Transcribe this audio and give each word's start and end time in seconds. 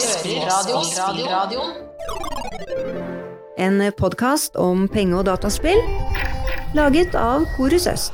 Spillradioen. 0.00 1.70
En 3.56 3.92
podkast 3.96 4.56
om 4.56 4.88
penge- 4.88 5.16
og 5.16 5.24
dataspill 5.24 5.78
laget 6.76 7.14
av 7.16 7.46
Korus 7.56 7.86
Øst. 7.88 8.12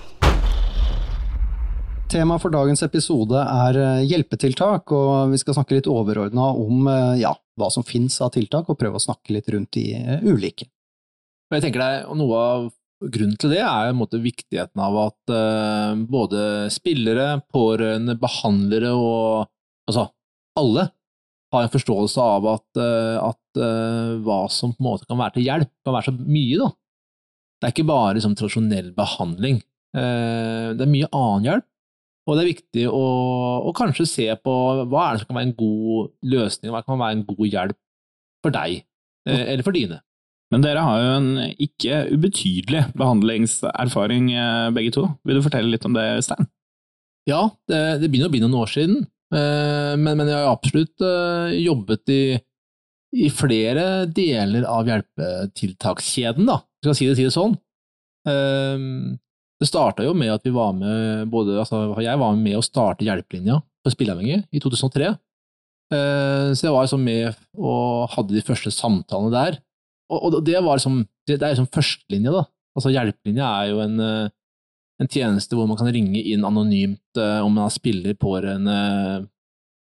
Tema 2.13 2.37
for 2.39 2.55
dagens 2.55 2.85
episode 2.87 3.41
er 3.41 3.79
eh, 3.81 4.05
hjelpetiltak, 4.07 4.93
og 4.95 5.33
vi 5.33 5.41
skal 5.41 5.57
snakke 5.57 5.79
litt 5.79 5.91
overordna 5.91 6.53
om 6.55 6.87
eh, 6.87 7.19
ja, 7.25 7.33
hva 7.59 7.71
som 7.73 7.87
finnes 7.89 8.21
av 8.23 8.31
tiltak, 8.37 8.71
og 8.71 8.79
prøve 8.79 9.01
å 9.01 9.03
snakke 9.03 9.35
litt 9.35 9.51
rundt 9.51 9.73
de 9.75 9.89
eh, 9.97 10.23
ulike. 10.23 10.69
Jeg 11.51 11.67
tenker 11.67 11.83
deg, 11.83 11.99
og 12.13 12.21
Noe 12.21 12.47
av 12.53 12.71
grunnen 13.03 13.39
til 13.41 13.57
det 13.57 13.63
er 13.65 13.91
en 13.91 13.99
måte, 13.99 14.23
viktigheten 14.23 14.79
av 14.79 14.99
at 15.09 15.33
uh, 15.35 15.99
både 16.07 16.69
spillere, 16.71 17.41
pårørende, 17.51 18.15
behandlere 18.21 18.93
og 18.95 19.49
altså 19.91 20.07
alle 20.61 20.87
har 21.53 21.67
en 21.67 21.73
forståelse 21.73 22.23
av 22.23 22.47
at, 22.55 22.69
uh, 22.81 23.19
at 23.31 23.61
uh, 23.61 24.15
hva 24.25 24.45
som 24.53 24.73
på 24.73 24.83
en 24.83 24.89
måte 24.89 25.09
kan 25.09 25.21
være 25.21 25.37
til 25.37 25.49
hjelp, 25.49 25.73
kan 25.85 25.97
være 25.97 26.09
så 26.09 26.15
mye. 26.17 26.61
da. 26.63 26.71
Det 27.61 27.69
er 27.69 27.75
ikke 27.77 27.91
bare 27.93 28.17
liksom, 28.17 28.39
tradisjonell 28.39 28.89
behandling. 28.97 29.61
det 29.93 30.83
er 30.83 30.89
mye 30.89 31.09
annen 31.13 31.45
hjelp, 31.47 31.67
og 32.27 32.39
det 32.39 32.43
er 32.43 32.49
viktig 32.49 32.87
å, 32.89 33.03
å, 33.69 33.75
kanskje 33.77 34.07
se 34.09 34.25
på 34.41 34.55
hva 34.89 35.03
er 35.05 35.13
det 35.15 35.21
som 35.23 35.29
kan 35.29 35.39
være 35.39 35.49
en 35.51 35.59
god 35.59 36.09
løsning, 36.33 36.73
hva 36.73 36.81
kan 36.87 36.99
være 36.99 37.19
en 37.19 37.27
god 37.29 37.45
hjelp 37.53 37.79
for 38.43 38.57
deg, 38.57 38.81
eller 39.29 39.63
for 39.67 39.77
dine. 39.77 40.01
Men 40.53 40.61
dere 40.61 40.83
har 40.85 40.99
jo 41.01 41.13
en 41.17 41.29
ikke 41.65 42.03
ubetydelig 42.13 42.83
behandlingserfaring 43.01 44.33
eh, 44.37 44.69
begge 44.77 44.93
to. 44.99 45.07
Vil 45.25 45.39
du 45.39 45.45
fortelle 45.47 45.73
litt 45.73 45.87
om 45.89 45.97
det, 45.97 46.05
Stein? 46.27 46.49
Ja, 47.29 47.47
det, 47.71 47.81
det 48.03 48.11
begynner 48.11 48.29
å 48.29 48.35
bli 48.35 48.43
noen 48.43 48.59
år 48.61 48.69
siden, 48.69 49.07
eh, 49.07 49.22
men, 49.33 50.17
men 50.19 50.29
jeg 50.29 50.37
har 50.37 50.51
absolutt 50.53 51.05
eh, 51.07 51.57
jobbet 51.63 52.13
i, 52.13 52.23
i, 53.17 53.31
flere 53.33 54.05
deler 54.13 54.67
av 54.69 54.91
hjelpetiltakskjeden, 54.91 56.49
da, 56.49 56.61
skal 56.85 56.99
si 56.99 57.09
det, 57.09 57.17
si 57.19 57.27
det 57.29 57.35
sånn. 57.35 57.57
Det 58.23 59.67
starta 59.67 60.05
jo 60.07 60.13
med 60.15 60.31
at 60.31 60.45
vi 60.47 60.53
var 60.55 60.75
med 60.77 61.31
både, 61.33 61.57
altså 61.59 61.81
jeg 62.05 62.21
var 62.21 62.37
med 62.39 62.55
å 62.59 62.63
starte 62.63 63.03
Hjelpelinja 63.03 63.57
for 63.83 63.95
spilleavhengige 63.95 64.45
i 64.55 64.61
2003. 64.63 65.09
Så 65.91 66.67
jeg 66.69 66.75
var 66.75 66.87
liksom 66.87 67.03
med 67.03 67.41
og 67.59 68.13
hadde 68.15 68.37
de 68.37 68.45
første 68.47 68.71
samtalene 68.75 69.35
der 69.35 69.59
og, 70.13 70.39
det 70.45 70.61
var 70.61 70.79
liksom 70.79 71.03
Det, 71.29 71.39
er 71.39 71.55
liksom 71.55 71.71
førstelinja, 71.71 72.33
da. 72.35 72.45
Altså 72.77 72.91
Hjelpelinja 72.91 73.49
er 73.63 73.69
jo 73.71 73.83
en, 73.85 74.01
eh, 74.03 74.31
en, 75.03 75.11
tjeneste 75.11 75.57
hvor 75.59 75.69
man 75.69 75.79
kan 75.81 75.91
ringe 75.93 76.21
inn 76.21 76.45
anonymt 76.47 77.21
uh, 77.21 77.43
om 77.45 77.53
man 77.53 77.67
har 77.67 77.75
spiller 77.75 78.17
på 78.19 78.37
en 78.39 78.71
uh, 78.71 79.25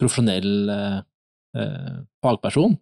profesjonell 0.01 0.73
uh, 0.73 2.01
fagperson. 2.25 2.75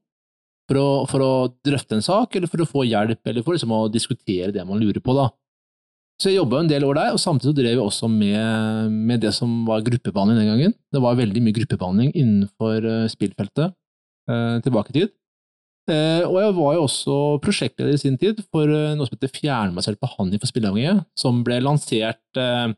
For 0.70 0.78
å, 0.78 0.88
for 1.10 1.24
å, 1.24 1.32
drøfte 1.66 1.98
en 1.98 2.06
sak, 2.06 2.36
eller 2.38 2.50
for 2.50 2.62
å 2.62 2.68
få 2.68 2.86
hjelp, 2.86 3.18
eller 3.26 3.42
for 3.42 3.56
liksom 3.56 3.74
å 3.74 3.88
diskutere 3.90 4.52
det 4.54 4.62
man 4.66 4.78
lurer 4.78 5.02
på. 5.02 5.16
da. 5.18 5.26
Så 6.20 6.30
jeg 6.30 6.38
jobba 6.38 6.60
en 6.60 6.70
del 6.70 6.84
år 6.86 6.98
der, 7.00 7.16
og 7.16 7.22
samtidig 7.22 7.56
drev 7.58 7.72
jeg 7.72 7.82
også 7.82 8.10
med, 8.12 8.92
med, 8.92 9.22
det 9.24 9.32
som 9.34 9.64
var 9.66 9.82
gruppebehandling 9.82 10.38
den 10.38 10.50
gangen. 10.52 10.74
Det 10.94 11.02
var 11.02 11.18
veldig 11.18 11.42
mye 11.42 11.56
gruppebehandling 11.56 12.12
innenfor 12.12 12.86
spillfeltet 13.10 13.74
tilbake 14.62 14.92
i 14.92 14.98
tid. 15.00 15.14
Eh, 15.88 16.22
og 16.26 16.36
jeg 16.42 16.54
var 16.58 16.74
jo 16.76 16.84
også 16.84 17.16
prosjektleder 17.42 17.96
i 17.96 18.00
sin 18.00 18.18
tid 18.20 18.42
for 18.52 18.68
eh, 18.68 18.92
noe 18.96 19.08
som 19.08 19.16
heter 19.16 19.32
fjernbasert 19.32 20.00
behandling 20.02 20.42
for 20.42 20.50
spilleavhengige, 20.50 21.00
som 21.18 21.40
ble 21.46 21.60
lansert 21.64 22.40
eh, 22.40 22.72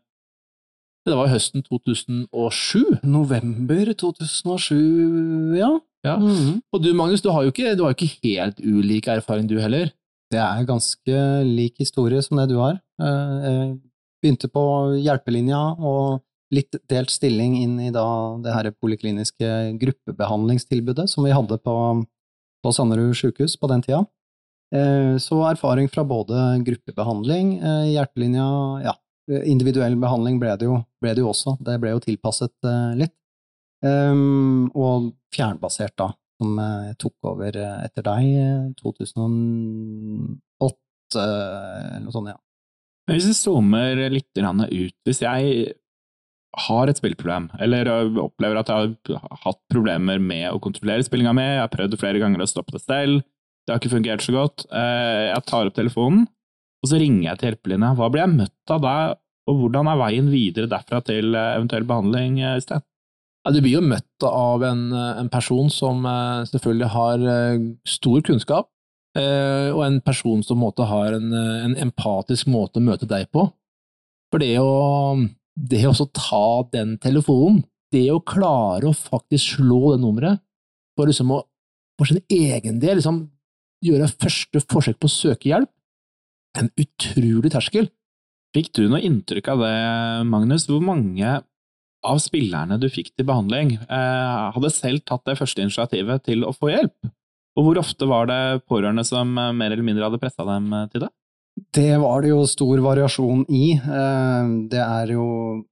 det 1.03 1.17
var 1.19 1.27
jo 1.27 1.35
høsten 1.35 1.65
2007. 1.67 3.01
November 3.03 3.89
2007, 3.99 5.57
ja. 5.59 5.73
ja. 6.07 6.17
Mm 6.17 6.29
-hmm. 6.31 6.61
Og 6.73 6.83
du 6.83 6.95
Magnus, 6.95 7.23
du 7.23 7.31
har 7.31 7.43
jo 7.43 7.51
ikke, 7.51 7.75
du 7.75 7.83
har 7.83 7.91
ikke 7.91 8.19
helt 8.23 8.61
ulik 8.61 9.09
erfaring 9.09 9.49
du 9.49 9.59
heller? 9.59 9.91
Det 10.31 10.39
er 10.39 10.65
ganske 10.65 11.43
lik 11.43 11.75
historie 11.79 12.23
som 12.23 12.37
det 12.37 12.49
du 12.49 12.59
har. 12.59 12.79
Jeg 13.01 13.79
begynte 14.23 14.49
på 14.49 14.95
hjelpelinja 14.95 15.75
og 15.79 16.23
litt 16.53 16.77
delt 16.89 17.11
stilling 17.11 17.57
inn 17.63 17.81
i 17.81 17.91
da 17.91 18.39
det 18.45 18.55
her 18.55 18.71
polikliniske 18.71 19.79
gruppebehandlingstilbudet 19.81 21.11
som 21.11 21.25
vi 21.25 21.33
hadde 21.33 21.59
på 21.59 21.77
på 22.63 22.73
Sanderud 22.75 23.17
sykehus 23.19 23.59
på 23.61 23.71
den 23.71 23.83
tida. 23.85 24.05
Eh, 24.73 25.17
så 25.21 25.37
erfaring 25.51 25.89
fra 25.93 26.05
både 26.05 26.65
gruppebehandling, 26.65 27.59
eh, 27.59 27.93
hjertelinja, 27.93 28.47
ja, 28.87 28.95
individuell 29.45 29.97
behandling 30.01 30.39
ble 30.41 30.57
det, 30.57 30.67
jo, 30.67 30.79
ble 31.03 31.13
det 31.15 31.21
jo 31.23 31.29
også, 31.31 31.57
det 31.61 31.77
ble 31.83 31.91
jo 31.93 32.01
tilpasset 32.03 32.57
eh, 32.69 32.95
litt. 33.05 33.17
Og 33.83 35.11
fjernbasert, 35.35 35.97
da, 35.99 36.07
som 36.39 36.55
jeg 36.63 36.95
tok 37.03 37.17
over 37.33 37.57
etter 37.59 38.05
deg, 38.07 38.25
2008, 38.79 40.39
eller 41.19 42.05
noe 42.05 42.15
sånt, 42.15 42.31
ja. 42.31 42.39
Hvis 43.11 43.27
vi 43.27 43.35
zoomer 43.35 43.99
litt 44.15 44.39
ut, 44.39 44.95
hvis 45.03 45.23
jeg 45.25 45.75
har 46.53 46.91
et 46.91 46.99
spillproblem, 47.01 47.49
eller 47.65 47.89
opplever 48.21 48.61
at 48.61 48.69
jeg 48.69 49.17
har 49.17 49.39
hatt 49.47 49.61
problemer 49.73 50.21
med 50.21 50.51
å 50.51 50.61
kontrollere 50.61 51.05
spillinga 51.05 51.33
mi, 51.37 51.47
jeg 51.47 51.63
har 51.63 51.73
prøvd 51.73 51.97
flere 52.01 52.21
ganger 52.21 52.45
å 52.45 52.49
stoppe 52.51 52.75
det 52.77 52.83
selv, 52.85 53.23
det 53.65 53.73
har 53.73 53.81
ikke 53.81 53.95
fungert 53.95 54.25
så 54.25 54.35
godt, 54.35 54.67
eh, 54.69 55.31
jeg 55.31 55.47
tar 55.49 55.71
opp 55.71 55.77
telefonen, 55.79 56.27
og 56.83 56.91
så 56.91 56.99
ringer 56.99 57.29
jeg 57.29 57.39
til 57.39 57.49
hjelpelinja. 57.49 57.93
Hva 57.97 58.09
blir 58.11 58.25
jeg 58.25 58.35
møtt 58.35 58.73
av 58.75 58.83
da, 58.83 58.95
og 59.49 59.61
hvordan 59.61 59.89
er 59.89 60.01
veien 60.01 60.31
videre 60.33 60.71
derfra 60.71 61.01
til 61.07 61.37
eh, 61.39 61.53
eventuell 61.57 61.87
behandling, 61.89 62.41
i 62.43 62.57
Sten? 62.61 62.85
Ja, 63.43 63.55
du 63.55 63.63
blir 63.63 63.79
jo 63.79 63.87
møtt 63.87 64.27
av 64.27 64.63
en, 64.67 64.85
en, 64.95 65.31
person 65.33 65.71
som 65.73 66.05
selvfølgelig 66.47 66.89
har 66.93 67.25
stor 67.91 68.21
kunnskap, 68.23 68.69
og 69.19 69.81
en 69.83 69.99
person 70.07 70.45
som 70.47 70.63
har 70.63 71.17
en, 71.17 71.35
en 71.35 71.75
empatisk 71.83 72.47
måte 72.47 72.79
å 72.79 72.85
møte 72.87 73.09
deg 73.11 73.27
på. 73.35 73.49
For 74.31 74.39
det 74.39 74.55
å 74.63 75.19
det 75.57 75.85
å 75.89 76.09
ta 76.17 76.47
den 76.73 76.97
telefonen, 77.03 77.63
det 77.93 78.07
å 78.13 78.23
klare 78.25 78.89
å 78.89 78.97
faktisk 78.97 79.59
slå 79.59 79.93
det 79.93 80.01
nummeret, 80.03 80.41
for 80.97 81.09
liksom 81.09 81.33
å 81.37 81.43
for 82.01 82.09
sin 82.09 82.23
egen 82.33 82.81
del 82.83 82.99
liksom, 82.99 83.25
gjøre 83.85 84.11
første 84.11 84.63
forsøk 84.73 84.99
på 84.99 85.09
å 85.09 85.13
søke 85.13 85.51
hjelp, 85.51 85.71
en 86.59 86.69
utrolig 86.81 87.53
terskel. 87.53 87.89
Fikk 88.53 88.73
du 88.77 88.85
noe 88.91 89.01
inntrykk 89.05 89.49
av 89.55 89.63
det, 89.65 89.77
Magnus? 90.29 90.67
Hvor 90.69 90.83
mange 90.85 91.39
av 92.03 92.19
spillerne 92.21 92.77
du 92.83 92.89
fikk 92.93 93.13
til 93.15 93.29
behandling, 93.29 93.77
eh, 93.87 94.51
hadde 94.57 94.73
selv 94.75 95.05
tatt 95.07 95.25
det 95.29 95.39
første 95.39 95.63
initiativet 95.63 96.25
til 96.27 96.45
å 96.45 96.53
få 96.57 96.73
hjelp? 96.73 97.13
Og 97.57 97.69
hvor 97.69 97.81
ofte 97.81 98.09
var 98.09 98.29
det 98.29 98.65
pårørende 98.69 99.05
som 99.07 99.29
mer 99.33 99.71
eller 99.71 99.85
mindre 99.85 100.09
hadde 100.09 100.21
pressa 100.21 100.45
dem 100.49 100.73
til 100.93 101.05
det? 101.05 101.13
Det 101.73 101.97
var 101.97 102.21
det 102.21 102.29
jo 102.29 102.43
stor 102.45 102.81
variasjon 102.85 103.47
i. 103.49 103.73
Eh, 103.81 104.51
det 104.69 104.81
er 104.83 105.15
jo 105.15 105.25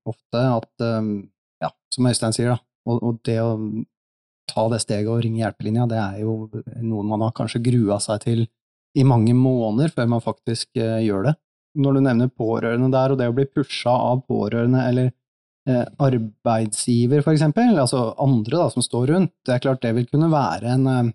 ofte 0.08 0.40
at, 0.40 0.70
eh, 0.80 1.10
ja, 1.60 1.70
som 1.92 2.08
Øystein 2.08 2.32
sier, 2.32 2.54
da, 2.54 2.60
og 2.88 3.18
det 3.28 3.36
å 3.44 3.50
ta 4.48 4.64
det 4.72 4.80
steget 4.80 5.10
og 5.12 5.20
ringe 5.22 5.42
hjelpelinja, 5.42 5.84
det 5.90 6.00
er 6.00 6.22
jo 6.24 6.48
noe 6.80 7.04
man 7.06 7.26
har 7.26 7.36
kanskje 7.36 7.60
grua 7.68 8.00
seg 8.00 8.24
til 8.24 8.46
i 8.96 9.04
mange 9.04 9.36
måneder 9.36 9.92
før 9.94 10.08
man 10.16 10.24
faktisk 10.24 10.80
eh, 10.80 11.04
gjør 11.04 11.28
det. 11.28 11.36
Når 11.76 11.94
du 11.94 12.00
nevner 12.00 12.32
pårørende 12.32 12.90
der, 12.90 13.12
og 13.12 13.20
det 13.20 13.28
å 13.30 13.36
bli 13.36 13.46
pusha 13.46 13.92
av 13.92 14.24
pårørende 14.28 14.88
eller 14.88 15.16
arbeidsgiver, 15.70 17.20
for 17.22 17.36
eksempel, 17.36 17.76
altså 17.78 18.14
andre 18.18 18.56
da, 18.56 18.64
som 18.72 18.82
står 18.82 19.04
rundt, 19.12 19.32
det 19.46 19.52
er 19.54 19.62
klart 19.62 19.82
det 19.84 19.92
vil 19.94 20.08
kunne 20.08 20.32
være 20.32 20.72
en 20.72 21.12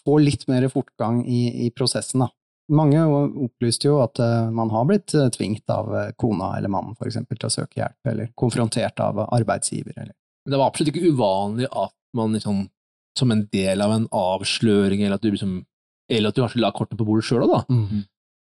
Få 0.00 0.14
litt 0.22 0.46
mer 0.48 0.64
fortgang 0.72 1.18
i, 1.28 1.66
i 1.66 1.72
prosessen, 1.74 2.22
da. 2.22 2.30
Mange 2.74 3.02
opplyste 3.46 3.86
jo 3.86 4.00
at 4.02 4.18
uh, 4.18 4.48
man 4.54 4.72
har 4.74 4.86
blitt 4.88 5.14
uh, 5.14 5.28
tvingt 5.30 5.70
av 5.70 5.90
uh, 5.92 6.08
kona 6.18 6.56
eller 6.56 6.72
mannen 6.72 6.96
for 6.98 7.06
eksempel, 7.06 7.38
til 7.38 7.46
å 7.46 7.54
søke 7.54 7.78
hjelp, 7.78 7.98
eller 8.10 8.32
konfrontert 8.38 8.98
av 9.04 9.20
arbeidsgiver. 9.26 9.94
Eller. 9.94 10.14
Det 10.46 10.58
var 10.58 10.66
absolutt 10.66 10.90
ikke 10.90 11.12
uvanlig 11.14 11.68
at 11.70 11.94
man 12.16 12.34
liksom, 12.34 12.64
som 13.18 13.32
en 13.32 13.44
del 13.54 13.84
av 13.84 13.94
en 13.94 14.08
avsløring, 14.10 15.04
eller 15.04 15.20
at 15.20 15.22
du, 15.22 15.30
liksom, 15.34 15.60
eller 16.10 16.32
at 16.32 16.38
du 16.38 16.42
kanskje 16.42 16.64
la 16.64 16.72
kortene 16.74 16.98
på 16.98 17.06
bordet 17.06 17.28
sjøl 17.28 17.46
òg, 17.46 17.70
mm. 17.70 18.02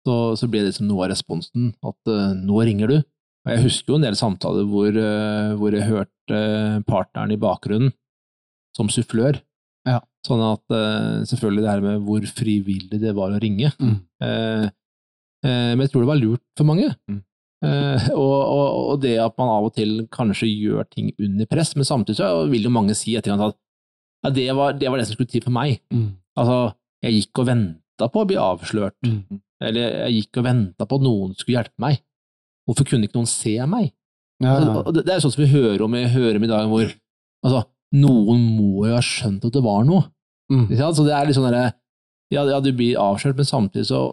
så, 0.06 0.18
så, 0.38 0.50
ble 0.52 0.62
det 0.62 0.74
liksom 0.74 0.92
noe 0.92 1.08
av 1.08 1.14
responsen, 1.14 1.72
at 1.82 2.14
nå 2.38 2.62
ringer 2.70 2.94
du. 2.94 3.00
Og 3.44 3.52
jeg 3.52 3.66
husker 3.66 3.92
jo 3.92 3.98
en 3.98 4.06
del 4.06 4.16
samtaler 4.16 4.68
hvor, 4.70 4.96
hvor 5.60 5.76
jeg 5.76 5.90
hørte 5.90 6.44
partneren 6.88 7.34
i 7.34 7.40
bakgrunnen 7.42 7.92
som 8.78 8.90
sufflør 8.94 9.42
ja. 9.88 10.00
Sånn 10.24 10.42
at 10.46 10.64
uh, 10.72 11.24
selvfølgelig 11.28 11.66
det 11.66 11.72
her 11.72 11.84
med 11.84 12.08
hvor 12.08 12.26
frivillig 12.32 13.00
det 13.02 13.12
var 13.18 13.34
å 13.36 13.42
ringe. 13.44 13.74
Mm. 13.82 13.98
Uh, 14.24 14.66
uh, 15.44 15.72
men 15.76 15.84
jeg 15.84 15.94
tror 15.94 16.06
det 16.06 16.12
var 16.14 16.22
lurt 16.22 16.44
for 16.60 16.70
mange. 16.70 16.90
Mm. 17.12 17.22
Og, 18.12 18.20
og, 18.20 18.64
og, 18.92 18.98
det 19.00 19.14
at 19.24 19.38
man 19.40 19.48
av 19.48 19.70
og 19.70 19.72
til 19.72 20.02
kanskje 20.12 20.50
gjør 20.50 20.84
ting 20.92 21.14
under 21.16 21.48
press, 21.48 21.70
men 21.78 21.88
samtidig 21.88 22.18
så 22.18 22.42
vil 22.52 22.68
jo 22.68 22.72
mange 22.76 22.92
si 23.00 23.14
etter 23.16 23.32
at 23.32 23.56
ja, 23.56 24.32
det, 24.36 24.50
var, 24.52 24.74
det 24.76 24.90
var 24.92 25.00
det 25.00 25.06
som 25.08 25.16
skulle 25.16 25.32
til 25.32 25.46
for 25.46 25.56
meg. 25.56 25.78
Mm. 25.94 26.10
Altså, 26.40 26.58
jeg 27.08 27.22
gikk 27.22 27.40
og 27.40 27.48
venta 27.48 28.10
på 28.12 28.20
å 28.20 28.28
bli 28.28 28.36
avslørt, 28.40 28.98
mm. 29.08 29.40
eller 29.64 29.96
jeg 30.10 30.18
gikk 30.18 30.42
og 30.42 30.48
venta 30.50 30.90
på 30.90 31.00
at 31.00 31.06
noen 31.08 31.32
skulle 31.40 31.62
hjelpe 31.62 31.86
meg. 31.86 32.04
Hvorfor 32.68 32.88
kunne 32.88 33.08
ikke 33.08 33.20
noen 33.20 33.32
se 33.32 33.56
meg? 33.64 33.94
Ja, 34.44 34.58
ja. 34.58 34.60
Altså, 34.60 34.96
det, 34.96 35.06
det, 35.08 35.16
er 35.16 35.24
sånn 35.24 35.36
som 35.36 35.44
vi 35.44 35.52
hører 35.52 35.84
om, 35.86 35.96
vi 35.96 36.04
hører 36.18 36.40
om 36.40 36.48
i 36.48 36.52
dag, 36.52 36.70
hvor 36.72 36.86
altså, 36.88 37.64
noen 37.94 38.44
må 38.58 38.88
jo 38.88 38.98
ha 38.98 39.04
skjønt 39.06 39.46
at 39.48 39.56
det 39.56 39.64
var 39.64 39.86
noe. 39.88 40.10
Mm. 40.52 40.68
Så 40.70 41.06
det 41.06 41.16
er 41.16 41.28
litt 41.28 41.38
sånn 41.38 41.50
derre 41.50 41.72
ja, 42.34 42.44
ja, 42.50 42.60
du 42.64 42.72
blir 42.74 42.98
avslørt, 42.98 43.38
men 43.38 43.46
samtidig 43.46 43.88
så, 43.92 44.08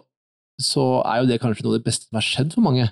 så 0.61 1.01
er 1.09 1.21
jo 1.21 1.29
det 1.31 1.39
kanskje 1.41 1.65
noe 1.65 1.73
av 1.73 1.79
det 1.79 1.87
beste 1.87 2.05
som 2.05 2.19
har 2.19 2.25
skjedd 2.25 2.51
for 2.53 2.65
mange. 2.65 2.85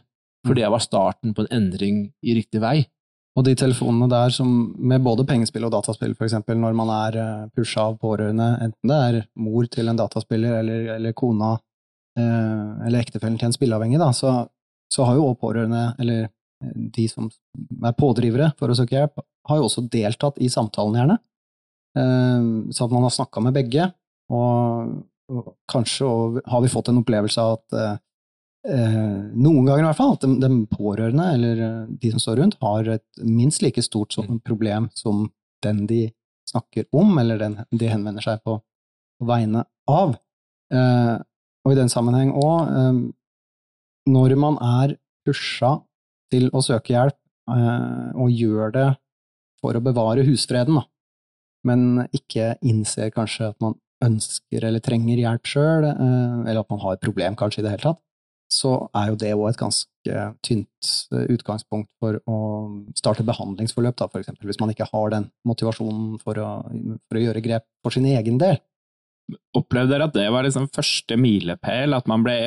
For 0.48 0.58
det 0.58 0.70
var 0.72 0.82
starten 0.82 1.36
på 1.36 1.44
en 1.44 1.52
endring 1.54 2.08
i 2.26 2.34
riktig 2.38 2.62
vei. 2.64 2.80
Og 3.38 3.46
de 3.46 3.54
telefonene 3.60 4.10
der 4.12 4.34
som, 4.34 4.50
med 4.76 5.04
både 5.06 5.26
pengespill 5.28 5.68
og 5.68 5.74
dataspill, 5.76 6.16
eksempel, 6.18 6.58
når 6.60 6.76
man 6.76 6.90
er 6.96 7.18
uh, 7.20 7.50
pusha 7.56 7.86
av 7.92 8.00
pårørende, 8.02 8.48
enten 8.66 8.92
det 8.92 9.00
er 9.10 9.20
mor 9.40 9.68
til 9.72 9.92
en 9.92 10.00
dataspiller 10.00 10.58
eller, 10.64 10.88
eller 10.98 11.16
kona 11.16 11.54
eh, 12.20 12.88
eller 12.88 13.00
ektefellen 13.00 13.38
til 13.40 13.50
en 13.50 13.56
spilleavhengig, 13.56 14.00
da, 14.02 14.10
så, 14.16 14.34
så 14.92 15.08
har 15.08 15.20
jo 15.20 15.30
også 15.30 15.42
pårørende, 15.46 15.84
eller 16.02 16.26
eh, 16.26 16.34
de 16.60 17.08
som 17.08 17.30
er 17.86 17.96
pådrivere 17.98 18.52
for 18.60 18.72
å 18.72 18.76
søke 18.78 18.98
hjelp, 18.98 19.22
har 19.50 19.60
jo 19.60 19.68
også 19.70 19.86
deltatt 19.92 20.40
i 20.44 20.50
samtalen, 20.52 20.98
gjerne. 21.00 21.18
Eh, 21.98 22.50
så 22.76 22.86
at 22.86 22.94
man 22.94 23.08
har 23.08 23.16
snakka 23.16 23.44
med 23.44 23.56
begge, 23.58 23.90
og, 24.34 24.94
og 25.32 25.50
kanskje 25.72 26.06
og, 26.06 26.40
har 26.50 26.64
vi 26.64 26.72
fått 26.72 26.92
en 26.92 27.02
opplevelse 27.02 27.42
av 27.42 27.58
at 27.58 27.78
eh, 27.80 27.98
noen 29.34 29.66
ganger 29.66 29.84
i 29.84 29.88
hvert 29.88 30.00
fall, 30.00 30.16
at 30.18 30.26
de, 30.26 30.36
de 30.44 30.62
pårørende 30.70 31.28
eller 31.38 31.66
eh, 31.66 31.92
de 32.04 32.14
som 32.14 32.24
står 32.24 32.42
rundt, 32.44 32.60
har 32.62 32.94
et 32.98 33.24
minst 33.26 33.66
like 33.66 33.84
stort 33.86 34.20
problem 34.46 34.92
som 34.98 35.28
den 35.66 35.86
de 35.90 36.08
snakker 36.50 36.88
om, 36.96 37.14
eller 37.22 37.42
den 37.42 37.60
de 37.72 37.92
henvender 37.92 38.26
seg 38.26 38.42
på, 38.46 38.58
på 39.20 39.28
vegne 39.30 39.66
av. 39.90 40.16
Og 40.70 41.74
i 41.74 41.78
den 41.78 41.92
sammenheng 41.92 42.32
òg, 42.38 42.72
når 44.10 44.34
man 44.40 44.58
er 44.64 44.96
pusha 45.28 45.76
til 46.34 46.50
å 46.54 46.64
søke 46.66 46.96
hjelp, 46.96 47.18
eh, 47.52 48.10
og 48.16 48.34
gjør 48.34 48.74
det 48.76 48.90
for 49.60 49.76
å 49.76 49.84
bevare 49.84 50.26
husfreden, 50.28 50.80
da, 50.80 50.86
men 51.68 52.06
ikke 52.16 52.54
innser 52.64 53.12
kanskje 53.16 53.52
at 53.52 53.64
man 53.64 53.76
ønsker 54.04 54.64
eller 54.64 54.84
trenger 54.84 55.20
hjelp 55.20 55.50
sjøl, 55.50 55.90
eh, 55.90 56.38
eller 56.46 56.62
at 56.62 56.72
man 56.72 56.82
har 56.86 56.96
et 56.96 57.04
problem 57.04 57.36
kanskje 57.40 57.64
i 57.64 57.66
det 57.68 57.76
hele 57.76 57.88
tatt, 57.90 58.02
så 58.50 58.74
er 58.98 59.12
jo 59.12 59.20
det 59.22 59.36
òg 59.36 59.52
et 59.52 59.60
ganske 59.60 60.24
tynt 60.46 60.94
eh, 61.14 61.28
utgangspunkt 61.36 61.92
for 62.02 62.18
å 62.26 62.40
starte 62.98 63.26
behandlingsforløp, 63.28 63.98
da, 64.00 64.08
for 64.10 64.24
eksempel, 64.24 64.50
hvis 64.50 64.62
man 64.62 64.74
ikke 64.74 64.90
har 64.90 65.14
den 65.14 65.30
motivasjonen 65.48 66.18
for 66.24 66.40
å, 66.42 66.50
for 67.06 67.20
å 67.20 67.24
gjøre 67.28 67.46
grep 67.46 67.68
for 67.84 67.94
sin 67.94 68.08
egen 68.10 68.40
del. 68.42 68.58
Opplevde 69.54 69.94
dere 69.94 70.08
at 70.10 70.16
det 70.16 70.26
var 70.34 70.48
liksom 70.48 70.72
første 70.74 71.18
milepæl, 71.20 71.94
at 71.94 72.08
man 72.10 72.24
ble, 72.26 72.38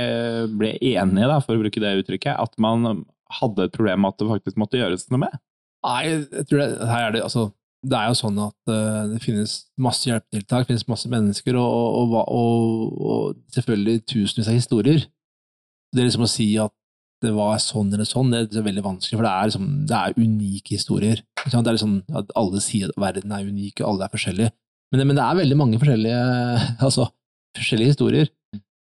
ble 0.58 0.74
enige, 0.80 1.28
da, 1.30 1.38
for 1.44 1.54
å 1.54 1.62
bruke 1.62 1.82
det 1.82 1.94
uttrykket, 2.00 2.34
at 2.34 2.58
man 2.62 3.04
hadde 3.40 3.66
et 3.66 3.74
problem 3.74 4.04
med 4.04 4.12
at 4.12 4.20
det 4.20 4.30
faktisk 4.30 4.60
måtte 4.60 4.80
gjøres 4.80 5.08
noe 5.12 5.24
med? 5.24 5.40
Nei, 5.82 6.02
jeg 6.10 6.46
tror 6.48 6.62
det, 6.62 6.68
her 6.90 7.06
er 7.08 7.16
det, 7.16 7.22
altså, 7.26 7.48
det 7.82 7.98
er 7.98 8.10
jo 8.12 8.18
sånn 8.20 8.38
at 8.44 8.70
uh, 8.70 9.08
det 9.10 9.22
finnes 9.24 9.56
masse 9.82 10.06
hjelpetiltak, 10.06 10.62
det 10.62 10.70
finnes 10.70 10.86
masse 10.90 11.10
mennesker, 11.10 11.58
og, 11.58 11.96
og, 11.98 12.14
og, 12.22 13.00
og, 13.02 13.40
selvfølgelig 13.56 14.04
tusenvis 14.12 14.50
av 14.52 14.58
historier. 14.58 15.08
Det 15.92 16.02
er 16.02 16.08
liksom 16.08 16.28
å 16.28 16.30
si 16.30 16.52
at 16.62 16.74
det 17.22 17.32
var 17.34 17.58
sånn 17.62 17.90
eller 17.94 18.06
sånn, 18.08 18.32
det 18.34 18.58
er 18.58 18.66
veldig 18.66 18.84
vanskelig, 18.84 19.18
for 19.18 19.26
det 19.26 19.32
er, 19.32 19.50
liksom, 19.50 19.66
det 19.90 19.98
er 19.98 20.16
unike 20.18 20.74
historier. 20.74 21.22
Det 21.42 21.54
er 21.54 21.74
liksom 21.76 21.98
at 22.18 22.30
alle 22.38 22.62
sier 22.62 22.90
at 22.90 23.02
verden 23.02 23.34
er 23.34 23.46
unik, 23.46 23.82
og 23.82 23.92
alle 23.92 24.06
er 24.06 24.14
forskjellige. 24.14 24.54
Men 24.92 25.06
men 25.08 25.16
det 25.16 25.24
er 25.24 25.38
veldig 25.38 25.58
mange 25.58 25.78
forskjellige, 25.80 26.22
altså, 26.86 27.08
forskjellige 27.58 27.94
historier 27.94 28.30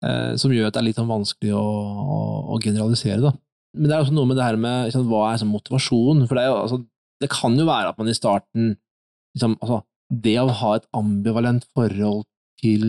eh, 0.05 0.33
som 0.41 0.53
gjør 0.53 0.69
at 0.69 0.75
det 0.75 0.81
er 0.81 0.87
litt 0.89 0.99
sånn 0.99 1.11
vanskelig 1.11 1.53
å, 1.57 1.61
å, 1.61 2.19
å, 2.55 2.59
generalisere. 2.63 3.21
Da. 3.23 3.33
Men 3.77 3.87
det 3.87 3.95
er 3.95 4.03
også 4.03 4.15
noe 4.15 4.27
med 4.27 4.39
det 4.39 4.45
her 4.45 4.59
med 4.59 4.89
liksom, 4.89 5.07
hva 5.09 5.29
er 5.29 5.39
sånn 5.41 5.51
motivasjon? 5.53 6.25
For 6.27 6.37
det, 6.37 6.45
jo, 6.49 6.59
altså, 6.59 6.81
det, 7.23 7.31
kan 7.31 7.55
jo 7.59 7.67
være 7.69 7.93
at 7.93 7.99
man 8.01 8.11
i 8.11 8.17
starten 8.17 8.73
liksom, 9.37 9.55
altså, 9.61 9.81
Det 10.11 10.35
å 10.41 10.47
ha 10.59 10.75
et 10.75 10.87
ambivalent 10.97 11.63
forhold 11.71 12.25
til 12.59 12.87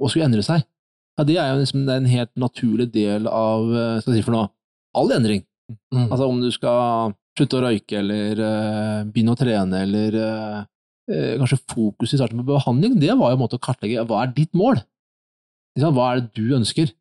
å 0.00 0.08
skulle 0.08 0.30
endre 0.30 0.42
seg, 0.46 0.64
ja, 1.18 1.24
det 1.28 1.36
er 1.36 1.50
jo 1.52 1.58
liksom, 1.60 1.82
det 1.84 1.92
er 1.92 2.00
en 2.00 2.08
helt 2.10 2.30
naturlig 2.40 2.86
del 2.94 3.26
av 3.28 3.68
eh, 3.68 3.98
skal 4.00 4.14
jeg 4.14 4.22
si 4.22 4.26
for 4.26 4.34
noe, 4.34 4.48
all 4.96 5.12
endring. 5.12 5.44
Mm. 5.92 6.06
Altså 6.06 6.28
om 6.28 6.40
du 6.40 6.48
skal 6.54 7.12
slutte 7.36 7.58
å 7.58 7.62
røyke, 7.66 8.00
eller 8.00 8.40
uh, 8.40 9.04
begynne 9.08 9.32
å 9.32 9.38
trene, 9.38 9.82
eller 9.86 10.16
uh, 10.16 11.36
kanskje 11.40 11.60
fokus 11.72 12.12
i 12.12 12.18
starten 12.20 12.40
på 12.40 12.48
behandling, 12.48 12.98
det 13.00 13.12
var 13.16 13.32
jo 13.32 13.38
en 13.38 13.42
måte 13.44 13.60
å 13.60 13.62
kartlegge 13.62 14.04
hva 14.08 14.24
er 14.24 14.34
ditt 14.36 14.52
mål? 14.56 14.82
Hva 15.80 16.08
er 16.10 16.20
det 16.20 16.32
du 16.36 16.56
ønsker? 16.56 16.92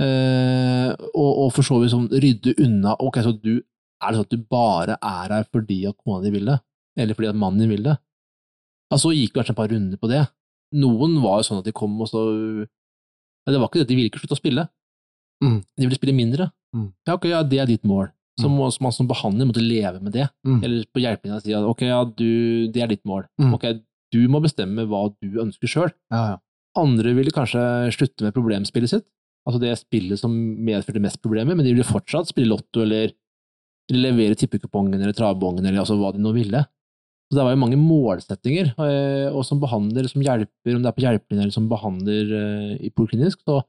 Eh, 0.00 0.88
og, 1.12 1.30
og, 1.30 1.48
for 1.54 1.66
så 1.66 1.78
vidt 1.82 1.92
sånn 1.92 2.08
rydde 2.08 2.54
unna 2.64 2.94
Ok, 3.04 3.18
så 3.22 3.34
du, 3.36 3.60
er 3.60 4.06
det 4.08 4.16
sånn 4.16 4.24
at 4.24 4.32
du 4.32 4.46
bare 4.50 4.96
er 4.96 5.34
her 5.36 5.44
fordi 5.52 5.82
at 5.90 5.98
kona 6.00 6.24
di 6.24 6.32
vil 6.34 6.48
det? 6.48 6.58
Eller 6.98 7.16
fordi 7.18 7.30
at 7.30 7.38
mannen 7.38 7.62
din 7.62 7.72
vil 7.72 7.84
det? 7.86 7.96
Ja, 8.92 8.98
så 9.00 9.12
gikk 9.14 9.32
vi 9.32 9.40
kanskje 9.40 9.54
et 9.54 9.60
par 9.60 9.70
runder 9.72 10.00
på 10.00 10.10
det. 10.10 10.24
Noen 10.82 11.18
var 11.24 11.40
jo 11.40 11.48
sånn 11.48 11.60
at 11.60 11.68
de 11.68 11.74
kom 11.76 11.94
og 12.00 12.08
så 12.08 12.22
Men 12.32 13.54
det 13.54 13.60
var 13.60 13.68
ikke 13.68 13.82
det, 13.82 13.90
de 13.90 13.98
ville 13.98 14.10
ikke 14.10 14.22
slutte 14.22 14.36
å 14.36 14.40
spille. 14.40 14.66
Mm. 15.42 15.60
De 15.60 15.86
ville 15.86 15.98
spille 15.98 16.16
mindre. 16.16 16.50
Mm. 16.76 16.90
Ja, 17.08 17.16
ok, 17.16 17.24
ja, 17.32 17.40
det 17.46 17.58
er 17.60 17.70
ditt 17.70 17.86
mål. 17.88 18.12
Så 18.40 18.48
må 18.48 18.68
man 18.80 18.94
som 18.94 19.08
behandler 19.10 19.48
måtte 19.48 19.62
leve 19.62 19.98
med 20.00 20.14
det. 20.14 20.28
Mm. 20.46 20.60
Eller 20.64 20.84
på 20.88 21.02
hjelpelinja 21.02 21.40
si 21.42 21.54
at 21.56 21.66
ok, 21.68 21.82
ja, 21.90 21.98
du, 22.06 22.30
det 22.72 22.84
er 22.84 22.92
ditt 22.92 23.02
mål. 23.08 23.26
Mm. 23.42 23.50
Ok, 23.58 23.66
du 24.14 24.22
må 24.30 24.40
bestemme 24.44 24.86
hva 24.88 25.04
du 25.12 25.40
ønsker 25.42 25.70
sjøl. 25.70 25.92
Ja, 26.12 26.22
ja. 26.32 26.38
Andre 26.78 27.12
ville 27.18 27.34
kanskje 27.34 27.60
slutte 27.92 28.24
med 28.24 28.32
problemspillet 28.32 28.94
sitt, 28.94 29.06
altså 29.48 29.60
det 29.62 29.72
spillet 29.80 30.20
som 30.20 30.32
medførte 30.32 31.02
mest 31.02 31.20
problemer, 31.22 31.56
men 31.56 31.66
de 31.66 31.74
ville 31.74 31.86
fortsatt 31.86 32.30
spille 32.30 32.52
lotto 32.52 32.84
eller, 32.84 33.12
levere 33.92 34.38
tippekupongen 34.38 35.00
eller 35.00 35.14
travbongen 35.16 35.66
eller 35.66 35.82
altså 35.82 35.98
hva 35.98 36.12
de 36.14 36.22
nå 36.22 36.30
ville. 36.36 36.62
Så 37.32 37.38
det 37.38 37.44
var 37.46 37.54
jo 37.54 37.62
mange 37.62 37.78
målsettinger, 37.80 38.74
eh, 38.84 39.28
og 39.32 39.40
som 39.48 39.60
behandler, 39.60 40.04
som 40.10 40.20
hjelper, 40.20 40.74
om 40.76 40.82
det 40.84 40.90
er 40.90 40.96
på 40.98 41.04
hjelpelinja 41.06 41.46
eller 41.46 41.54
som 41.54 41.68
behandler 41.70 42.32
uh, 42.36 42.72
i 42.76 42.90
poliklinisk, 42.92 43.40
så, 43.48 43.62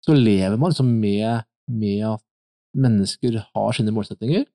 så, 0.00 0.16
lever 0.16 0.56
man 0.56 0.72
liksom 0.72 0.94
med, 1.02 1.44
med 1.68 2.06
at 2.14 2.24
mennesker 2.72 3.36
har 3.44 3.76
sine 3.76 3.92
målsettinger, 3.92 4.46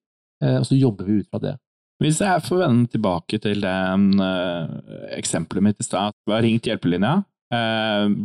eh, 0.41 0.57
og 0.57 0.65
så 0.65 0.79
jobber 0.79 1.05
vi 1.05 1.19
ut 1.21 1.29
fra 1.29 1.43
det. 1.43 1.53
Hvis 2.01 2.17
jeg 2.25 2.41
får 2.47 2.63
vende 2.63 2.89
tilbake 2.89 3.37
til 3.43 3.61
det 3.61 3.77
eksempelet 5.19 5.67
mitt 5.67 5.83
i 5.83 5.85
stad. 5.85 6.15
Jeg 6.25 6.33
har 6.33 6.41
ringt 6.41 6.65
hjelpelinja, 6.65 7.11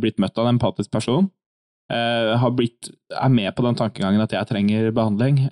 blitt 0.01 0.17
møtt 0.17 0.39
av 0.41 0.47
en 0.47 0.55
empatisk 0.55 0.89
person, 0.95 1.27
blitt, 1.87 2.89
er 3.13 3.29
med 3.31 3.53
på 3.55 3.63
den 3.63 3.77
tankegangen 3.79 4.23
at 4.23 4.33
jeg 4.35 4.49
trenger 4.49 4.91
behandling. 4.91 5.47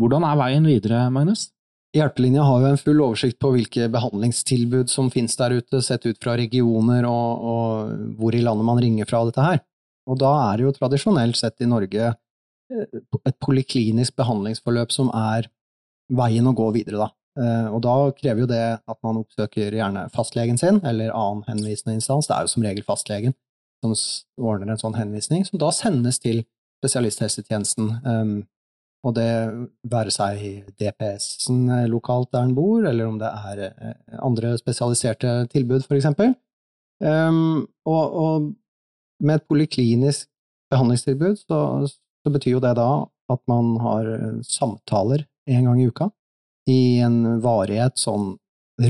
hvordan 0.00 0.24
er 0.24 0.38
veien 0.40 0.64
videre, 0.66 1.10
Magnus? 1.10 1.50
Hjelpelinja 1.94 2.42
har 2.42 2.62
jo 2.62 2.70
en 2.72 2.80
full 2.80 3.00
oversikt 3.04 3.38
på 3.38 3.52
hvilke 3.54 3.86
behandlingstilbud 3.92 4.90
som 4.90 5.12
finnes 5.14 5.36
der 5.38 5.54
ute, 5.60 5.78
sett 5.84 6.06
ut 6.08 6.18
fra 6.18 6.34
regioner 6.40 7.06
og, 7.06 7.44
og 7.44 8.16
hvor 8.18 8.34
i 8.34 8.42
landet 8.42 8.66
man 8.66 8.80
ringer 8.82 9.06
fra 9.06 9.22
dette 9.28 9.44
her. 9.44 9.60
Og 10.10 10.18
da 10.18 10.32
er 10.48 10.58
det 10.58 10.66
jo 10.66 10.74
tradisjonelt 10.74 11.38
sett 11.38 11.62
i 11.62 11.68
Norge 11.70 12.14
et 12.72 13.36
poliklinisk 13.44 14.16
behandlingsforløp 14.18 14.92
som 14.94 15.10
er 15.14 15.48
veien 16.12 16.48
å 16.48 16.54
gå 16.56 16.70
videre, 16.74 17.06
da. 17.06 17.10
Eh, 17.34 17.68
og 17.74 17.80
da 17.82 17.94
krever 18.14 18.44
jo 18.44 18.50
det 18.50 18.64
at 18.78 18.98
man 19.06 19.18
oppsøker 19.22 19.74
gjerne 19.74 20.06
fastlegen 20.14 20.58
sin, 20.60 20.80
eller 20.86 21.14
annen 21.14 21.44
henvisende 21.48 21.96
instans. 21.98 22.28
Det 22.30 22.36
er 22.36 22.46
jo 22.46 22.54
som 22.54 22.66
regel 22.66 22.86
fastlegen 22.86 23.34
som 23.84 23.94
ordner 24.40 24.74
en 24.74 24.80
sånn 24.80 24.96
henvisning, 24.98 25.44
som 25.46 25.60
da 25.60 25.70
sendes 25.74 26.18
til 26.22 26.42
spesialisthelsetjenesten. 26.80 27.90
Um, 28.04 28.34
og 29.04 29.12
det 29.18 29.28
være 29.92 30.12
seg 30.14 30.40
DPS-en 30.80 31.68
eh, 31.68 31.88
lokalt 31.92 32.30
der 32.32 32.46
en 32.46 32.54
bor, 32.56 32.86
eller 32.88 33.08
om 33.10 33.18
det 33.20 33.28
er 33.28 33.64
eh, 33.66 33.96
andre 34.24 34.54
spesialiserte 34.56 35.42
tilbud, 35.52 35.84
eksempel. 35.92 36.32
Um, 37.04 37.66
og, 37.84 38.04
og, 38.24 38.52
med 39.24 39.38
et 39.38 39.44
poliklinisk 39.48 40.26
behandlingstilbud 40.72 41.36
så, 41.38 41.58
så 41.86 42.32
betyr 42.32 42.56
jo 42.56 42.62
det 42.64 42.72
da 42.78 42.88
at 43.32 43.40
man 43.50 43.74
har 43.84 44.08
eh, 44.08 44.40
samtaler 44.48 45.26
en 45.52 45.68
gang 45.68 45.82
i 45.82 45.86
uka, 45.88 46.08
i 46.70 46.98
en 47.04 47.42
varighet 47.44 48.00
sånn 48.00 48.34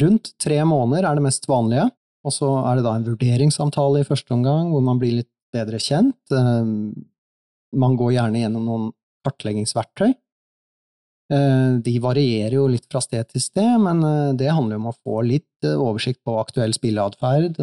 rundt 0.01 0.33
tre 0.41 0.63
måneder 0.65 1.05
er 1.09 1.19
det 1.19 1.27
mest 1.27 1.49
vanlige, 1.51 1.89
og 2.25 2.33
så 2.33 2.50
er 2.64 2.78
det 2.78 2.87
da 2.87 2.95
en 2.97 3.07
vurderingssamtale 3.07 4.02
i 4.02 4.09
første 4.09 4.35
omgang, 4.37 4.71
hvor 4.73 4.85
man 4.85 5.00
blir 5.00 5.21
litt 5.21 5.31
bedre 5.54 5.81
kjent. 5.83 6.19
Eh, 6.33 6.69
man 7.75 7.97
går 8.00 8.14
gjerne 8.16 8.45
gjennom 8.45 8.69
noen 8.69 8.93
kartleggingsverktøy. 9.26 10.12
Eh, 11.35 11.71
de 11.85 11.95
varierer 12.04 12.59
jo 12.59 12.69
litt 12.71 12.87
fra 12.90 13.02
sted 13.04 13.28
til 13.33 13.45
sted, 13.45 13.75
men 13.81 14.02
det 14.38 14.50
handler 14.52 14.76
jo 14.78 14.83
om 14.83 14.90
å 14.93 14.97
få 14.99 15.21
litt 15.26 15.69
oversikt 15.75 16.23
på 16.25 16.38
aktuell 16.40 16.75
spilleatferd, 16.76 17.61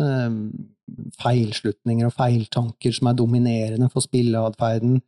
feilslutninger 1.22 2.08
og 2.08 2.15
feiltanker 2.15 2.96
som 2.96 3.10
er 3.12 3.18
dominerende 3.20 3.89
for 3.91 4.03
spilleatferden, 4.03 5.00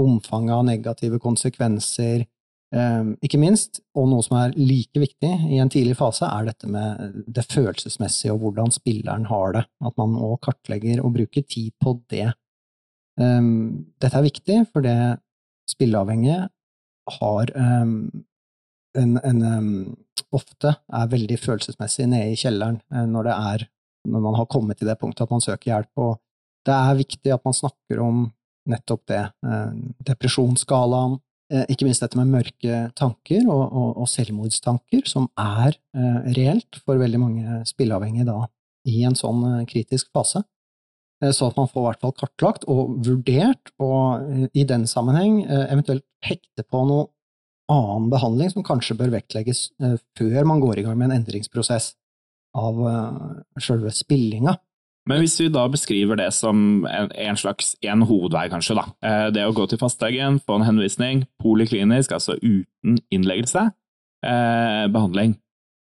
omfanget 0.00 0.54
av 0.54 0.64
negative 0.64 1.20
konsekvenser, 1.22 2.24
eh, 2.24 2.28
ikke 2.70 3.40
minst, 3.42 3.80
og 3.98 4.04
noe 4.06 4.22
som 4.22 4.36
er 4.38 4.52
like 4.54 5.00
viktig 5.02 5.30
i 5.50 5.56
en 5.58 5.70
tidlig 5.72 5.96
fase, 5.98 6.22
er 6.22 6.44
dette 6.46 6.68
med 6.70 7.16
det 7.26 7.42
følelsesmessige 7.50 8.30
og 8.36 8.44
hvordan 8.44 8.70
spilleren 8.70 9.24
har 9.26 9.56
det. 9.56 9.64
At 9.82 9.96
man 9.98 10.14
òg 10.14 10.36
kartlegger 10.46 11.02
og 11.02 11.16
bruker 11.16 11.42
tid 11.42 11.72
på 11.82 11.96
det. 12.12 12.28
Eh, 13.18 13.48
dette 13.98 14.20
er 14.20 14.28
viktig, 14.28 14.60
for 14.70 14.86
det 14.86 14.96
spilleavhengige 15.72 16.44
har, 17.18 17.52
eh, 17.58 17.90
en, 19.02 19.18
en 19.18 19.42
ofte 20.34 20.72
er 20.76 21.10
veldig 21.10 21.38
følelsesmessig 21.42 22.06
nede 22.10 22.32
i 22.32 22.38
kjelleren 22.38 22.80
eh, 22.94 23.06
når 23.08 23.32
er 23.34 23.68
når 24.08 24.22
man 24.24 24.36
har 24.38 24.48
kommet 24.48 24.78
til 24.80 24.88
det 24.88 24.96
punktet 25.00 25.26
at 25.26 25.32
man 25.32 25.42
søker 25.44 25.74
hjelp. 25.74 25.90
Og 26.00 26.12
det 26.64 26.76
er 26.76 27.00
viktig 27.00 27.34
at 27.34 27.42
man 27.44 27.56
snakker 27.56 28.00
om 28.00 28.22
nettopp 28.70 29.02
det. 29.10 29.24
Eh, 29.44 29.74
depresjonsskalaen, 30.08 31.18
ikke 31.50 31.86
minst 31.88 32.02
dette 32.04 32.18
med 32.18 32.30
mørke 32.30 32.78
tanker 32.98 33.42
og, 33.50 33.62
og, 33.72 33.90
og 34.04 34.08
selvmordstanker, 34.10 35.02
som 35.10 35.26
er 35.40 35.74
eh, 35.74 36.32
reelt 36.36 36.78
for 36.84 37.00
veldig 37.00 37.20
mange 37.20 37.60
spilleavhengige 37.66 38.28
da 38.28 38.44
i 38.88 39.02
en 39.04 39.16
sånn 39.18 39.42
eh, 39.48 39.64
kritisk 39.68 40.12
fase. 40.14 40.44
Eh, 41.22 41.32
Så 41.36 41.50
at 41.50 41.58
man 41.58 41.68
får 41.68 41.82
i 41.82 41.86
hvert 41.88 42.04
fall 42.06 42.14
kartlagt 42.16 42.66
og 42.70 42.94
vurdert, 43.06 43.72
og 43.82 44.28
eh, 44.30 44.46
i 44.54 44.64
den 44.64 44.86
sammenheng 44.90 45.42
eh, 45.44 45.66
eventuelt 45.72 46.06
hekte 46.24 46.64
på 46.64 46.84
noe 46.88 47.10
annen 47.70 48.08
behandling 48.10 48.50
som 48.50 48.66
kanskje 48.66 48.96
bør 48.98 49.12
vektlegges 49.18 49.70
eh, 49.82 49.98
før 50.18 50.46
man 50.48 50.62
går 50.62 50.80
i 50.80 50.86
gang 50.86 50.96
med 50.98 51.10
en 51.10 51.20
endringsprosess 51.20 51.92
av 52.58 52.80
sjølve 53.62 53.92
spillinga. 53.94 54.56
Men 55.10 55.24
hvis 55.24 55.34
vi 55.42 55.48
da 55.50 55.64
beskriver 55.70 56.18
det 56.20 56.28
som 56.36 56.84
en, 56.86 57.10
en 57.10 57.38
slags 57.38 57.72
en 57.82 58.04
hovedvei, 58.06 58.46
kanskje, 58.52 58.76
da. 58.78 58.86
Eh, 59.02 59.26
Det 59.34 59.42
å 59.48 59.54
gå 59.56 59.66
til 59.70 59.80
fastlegen, 59.80 60.38
få 60.46 60.60
en 60.60 60.68
henvisning, 60.68 61.24
poliklinisk, 61.42 62.14
altså 62.14 62.36
uten 62.38 63.00
innleggelse, 63.10 63.66
eh, 64.22 64.86
behandling. 64.94 65.34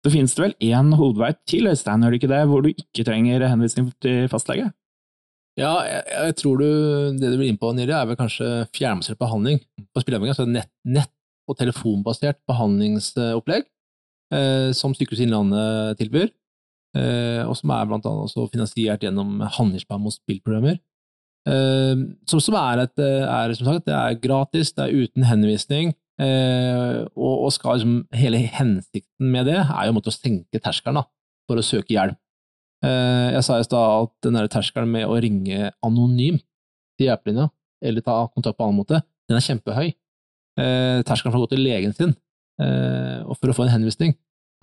Så 0.06 0.14
finnes 0.14 0.36
det 0.38 0.44
vel 0.46 0.56
én 0.70 0.94
hovedvei 0.96 1.34
til, 1.50 1.68
Øystein, 1.68 2.06
gjør 2.06 2.14
det 2.16 2.22
ikke 2.22 2.32
det, 2.32 2.44
hvor 2.48 2.64
du 2.64 2.70
ikke 2.72 3.04
trenger 3.08 3.48
henvisning 3.52 3.92
til 4.04 4.30
fastlege? 4.32 4.72
Ja, 5.58 5.74
jeg, 5.90 6.04
jeg 6.14 6.36
tror 6.38 6.62
du, 6.62 6.68
det 7.18 7.32
du 7.34 7.38
vil 7.40 7.50
inn 7.50 7.60
på, 7.60 7.74
Niri, 7.74 7.92
er 7.92 8.06
vel 8.08 8.20
kanskje 8.20 8.68
fjernbasert 8.78 9.18
behandling 9.20 9.60
på 9.92 10.04
spilleavhengig, 10.04 10.36
Altså 10.38 10.46
nett, 10.48 10.72
nett- 10.86 11.14
og 11.48 11.56
telefonbasert 11.58 12.42
behandlingsopplegg 12.48 13.64
eh, 14.36 14.70
som 14.76 14.94
Sykehuset 14.94 15.26
Innlandet 15.26 15.98
tilbyr, 16.02 16.30
og 16.98 17.54
som 17.60 17.72
er 17.76 17.88
blant 17.90 18.06
annet 18.10 18.26
også 18.26 18.48
finansiert 18.50 19.04
gjennom 19.04 19.42
handlingsplan 19.58 20.02
mot 20.02 20.16
spillprogrammer. 20.16 20.80
Eh, 21.48 21.96
som, 22.28 22.42
som 22.44 22.58
er, 22.60 22.84
et, 22.84 23.00
eh, 23.00 23.24
er, 23.24 23.54
som 23.56 23.70
sagt, 23.70 23.86
det 23.88 23.96
er 23.96 24.20
gratis, 24.24 24.74
det 24.76 24.88
er 24.88 25.04
uten 25.06 25.28
henvisning, 25.28 25.94
eh, 26.20 27.04
og, 27.16 27.34
og 27.48 27.54
skal 27.56 27.78
liksom, 27.78 28.00
hele 28.18 28.42
hensikten 28.58 29.32
med 29.32 29.48
det 29.48 29.60
er 29.62 29.88
jo 29.88 30.02
å 30.02 30.16
senke 30.16 30.62
terskelen 30.64 31.06
for 31.48 31.60
å 31.60 31.66
søke 31.66 31.96
hjelp. 31.96 32.18
Eh, 32.86 33.30
jeg 33.38 33.46
sa 33.46 33.58
i 33.58 33.66
stad 33.66 34.04
at 34.04 34.28
den 34.28 34.42
terskelen 34.52 34.92
med 34.98 35.08
å 35.08 35.18
ringe 35.24 35.72
anonymt 35.86 36.44
til 36.98 37.10
hjelpelinja, 37.10 37.48
eller 37.86 38.04
ta 38.04 38.20
kontakt 38.34 38.58
på 38.58 38.68
annen 38.68 38.82
måte, 38.82 39.02
den 39.30 39.40
er 39.40 39.46
kjempehøy. 39.46 39.88
Eh, 40.58 41.00
terskelen 41.08 41.32
for 41.32 41.40
å 41.40 41.46
gå 41.46 41.54
til 41.54 41.62
legen 41.62 41.94
sin 41.94 42.16
eh, 42.58 43.20
og 43.22 43.36
for 43.38 43.52
å 43.52 43.54
få 43.54 43.68
en 43.68 43.76
henvisning 43.76 44.16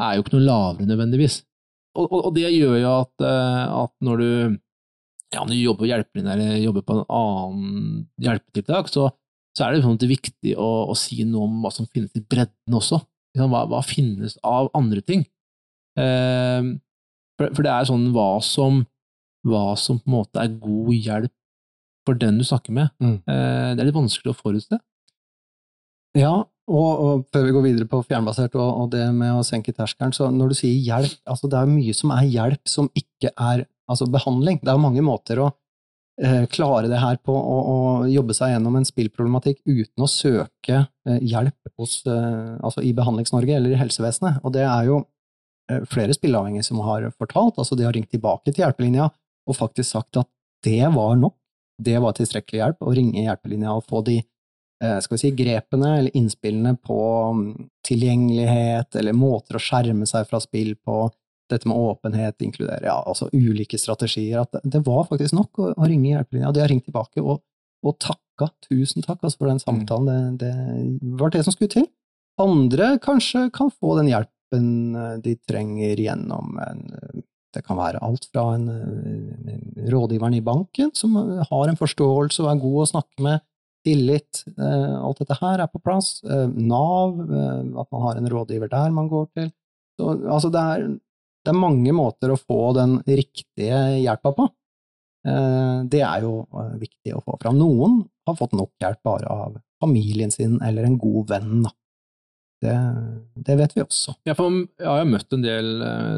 er 0.03 0.17
jo 0.17 0.25
ikke 0.25 0.35
noe 0.35 0.47
lavere 0.49 0.89
nødvendigvis. 0.89 1.45
Og, 1.95 2.11
og, 2.11 2.31
det 2.35 2.51
gjør 2.51 2.79
jo 2.81 2.93
at, 3.01 3.25
eh, 3.25 3.65
at 3.83 3.93
når 4.05 4.23
du, 4.23 4.31
ja, 5.35 5.43
når 5.43 5.53
du 5.53 5.61
jobber 5.61 5.85
på 5.85 5.91
hjelpelinja 5.91 6.35
eller 6.35 6.57
jobber 6.63 6.87
på 6.87 6.97
en 6.97 7.05
annen 7.19 8.01
hjelpetiltak, 8.23 8.91
så, 8.91 9.09
så 9.55 9.67
er 9.67 9.75
det 9.75 9.85
sånn 9.85 10.01
det 10.03 10.11
viktig 10.11 10.57
å, 10.59 10.71
å 10.91 10.97
si 10.99 11.23
noe 11.29 11.47
om 11.47 11.61
hva 11.63 11.71
som 11.75 11.89
finnes 11.91 12.15
i 12.19 12.25
bredden 12.25 12.81
også. 12.81 13.01
Hva, 13.39 13.65
hva 13.71 13.81
finnes 13.87 14.37
av 14.47 14.71
andre 14.79 15.03
ting? 15.07 15.25
Eh, 15.99 16.75
for, 17.39 17.55
for 17.55 17.67
det 17.67 17.73
er 17.73 17.89
sånn 17.89 18.11
hva 18.15 18.29
som, 18.45 18.83
hva 19.47 19.73
som 19.79 20.01
på 20.03 20.11
en 20.11 20.17
måte 20.19 20.43
er 20.43 20.59
god 20.59 20.93
hjelp 20.95 21.35
for 22.05 22.19
den 22.21 22.39
du 22.39 22.45
snakker 22.47 22.75
med. 22.77 22.91
Mm. 23.03 23.17
Eh, 23.23 23.71
det 23.75 23.83
er 23.83 23.89
litt 23.89 23.97
vanskelig 23.97 24.35
å 24.35 24.39
forutse. 24.39 24.79
Ja, 26.15 26.35
og, 26.71 26.91
og 27.05 27.25
før 27.35 27.45
vi 27.49 27.53
går 27.57 27.67
videre 27.67 27.89
på 27.91 28.01
fjernbasert 28.07 28.55
og, 28.57 28.69
og 28.85 28.93
det 28.95 29.05
med 29.13 29.35
å 29.35 29.45
senke 29.45 29.75
terskelen, 29.75 30.15
så 30.17 30.31
når 30.33 30.53
du 30.53 30.59
sier 30.61 30.79
hjelp, 30.79 31.19
altså 31.29 31.51
det 31.51 31.59
er 31.61 31.71
mye 31.71 31.95
som 31.97 32.15
er 32.15 32.31
hjelp 32.31 32.71
som 32.71 32.89
ikke 32.97 33.35
er 33.35 33.67
altså 33.91 34.09
behandling. 34.09 34.63
Det 34.63 34.73
er 34.73 34.81
mange 34.81 35.05
måter 35.05 35.43
å 35.45 35.51
eh, 36.23 36.47
klare 36.53 36.89
det 36.89 37.03
her 37.03 37.19
på, 37.21 37.35
og 37.35 38.09
jobbe 38.09 38.37
seg 38.37 38.55
gjennom 38.55 38.79
en 38.79 38.89
spillproblematikk 38.89 39.61
uten 39.67 40.07
å 40.07 40.11
søke 40.11 40.79
eh, 40.81 41.21
hjelp 41.21 41.75
hos, 41.81 41.99
eh, 42.09 42.55
altså 42.65 42.85
i 42.85 42.95
Behandlings-Norge 42.97 43.59
eller 43.59 43.75
i 43.75 43.81
helsevesenet. 43.81 44.41
Og 44.47 44.55
det 44.57 44.65
er 44.65 44.89
jo 44.89 45.03
eh, 45.71 45.85
flere 45.91 46.17
spilleavhengige 46.17 46.65
som 46.71 46.81
har 46.87 47.11
fortalt, 47.19 47.59
altså 47.61 47.77
de 47.77 47.85
har 47.89 47.97
ringt 47.97 48.13
tilbake 48.15 48.53
til 48.53 48.65
hjelpelinja 48.65 49.11
og 49.45 49.59
faktisk 49.59 49.91
sagt 49.91 50.23
at 50.23 50.31
det 50.65 50.87
var 50.95 51.19
nok, 51.21 51.37
det 51.85 51.99
var 52.01 52.15
tilstrekkelig 52.17 52.63
hjelp, 52.63 52.81
å 52.81 52.95
ringe 52.97 53.27
hjelpelinja 53.27 53.75
og 53.77 53.85
få 53.91 54.01
de 54.07 54.23
skal 55.05 55.17
vi 55.17 55.21
si, 55.21 55.31
grepene 55.37 55.99
eller 55.99 56.17
innspillene 56.17 56.77
på 56.83 57.01
mm, 57.37 57.51
tilgjengelighet 57.87 58.97
eller 59.01 59.17
måter 59.17 59.59
å 59.59 59.63
skjerme 59.63 60.09
seg 60.09 60.29
fra 60.31 60.41
spill 60.43 60.75
på, 60.77 61.07
dette 61.53 61.69
med 61.69 61.77
åpenhet, 61.77 62.41
inkludere 62.41 62.89
ja, 62.89 62.97
altså 63.05 63.29
ulike 63.33 63.79
strategier, 63.79 64.41
at 64.41 64.57
det, 64.65 64.81
var 64.87 65.05
faktisk 65.11 65.37
nok 65.37 65.61
å, 65.61 65.73
å 65.77 65.89
ringe 65.89 66.15
hjelpelinja, 66.15 66.49
og 66.49 66.57
de 66.57 66.63
har 66.65 66.73
ringt 66.73 66.87
tilbake 66.89 67.21
og, 67.21 67.43
og 67.85 67.99
takka, 68.01 68.49
tusen 68.65 69.05
takk 69.05 69.21
altså, 69.21 69.43
for 69.43 69.53
den 69.53 69.61
samtalen, 69.61 70.39
det, 70.41 70.49
det 70.49 71.19
var 71.21 71.35
det 71.35 71.45
som 71.45 71.55
skulle 71.55 71.75
til. 71.75 71.85
Andre 72.41 72.95
kanskje 73.03 73.51
kan 73.55 73.69
få 73.71 73.99
den 74.01 74.09
hjelpen 74.11 74.97
eh, 74.99 75.13
de 75.23 75.37
trenger 75.45 76.01
gjennom 76.01 76.57
en 76.65 76.89
det 77.55 77.63
kan 77.63 77.79
være 77.79 78.01
alt 78.03 78.25
fra 78.33 78.49
en, 78.57 78.65
en 78.67 79.91
rådgiveren 79.93 80.35
i 80.35 80.43
banken, 80.43 80.91
som 80.97 81.15
har 81.15 81.71
en 81.71 81.79
forståelse 81.79 82.43
og 82.43 82.51
er 82.51 82.63
god 82.65 82.81
å 82.83 82.89
snakke 82.91 83.27
med, 83.27 83.45
tillit, 83.85 84.43
eh, 84.57 84.95
alt 84.97 85.21
dette 85.21 85.37
her 85.41 85.63
er 85.65 85.71
på 85.71 85.83
plass. 85.85 86.19
Eh, 86.25 86.49
Nav, 86.49 87.21
eh, 87.25 87.63
at 87.81 87.91
man 87.93 88.05
har 88.07 88.19
en 88.19 88.31
rådgiver 88.33 88.71
der 88.73 88.95
man 88.95 89.11
går 89.13 89.29
til. 89.37 89.51
Så, 89.99 90.11
altså 90.27 90.51
det, 90.53 90.65
er, 90.75 90.87
det 91.45 91.53
er 91.53 91.61
mange 91.61 91.95
måter 91.95 92.33
å 92.33 92.41
få 92.41 92.73
den 92.77 92.99
riktige 93.07 93.81
hjelpa 94.03 94.35
på. 94.37 94.51
Det 95.25 96.03
er 96.05 96.21
jo 96.21 96.43
viktig 96.77 97.15
å 97.17 97.23
få 97.25 97.39
fram. 97.41 97.57
Noen 97.57 98.03
har 98.29 98.35
fått 98.37 98.53
nok 98.53 98.75
hjelp 98.83 98.99
bare 99.09 99.31
av 99.33 99.55
familien 99.81 100.29
sin 100.35 100.59
eller 100.61 100.85
en 100.85 100.99
god 101.01 101.31
venn. 101.31 101.63
Det, 102.61 102.75
det 103.47 103.57
vet 103.57 103.73
vi 103.73 103.85
også. 103.87 104.13
Jeg, 104.29 104.37
ja, 104.37 104.51
jeg 104.83 104.91
har 104.91 105.09
møtt 105.09 105.33
en 105.33 105.47
del 105.47 105.71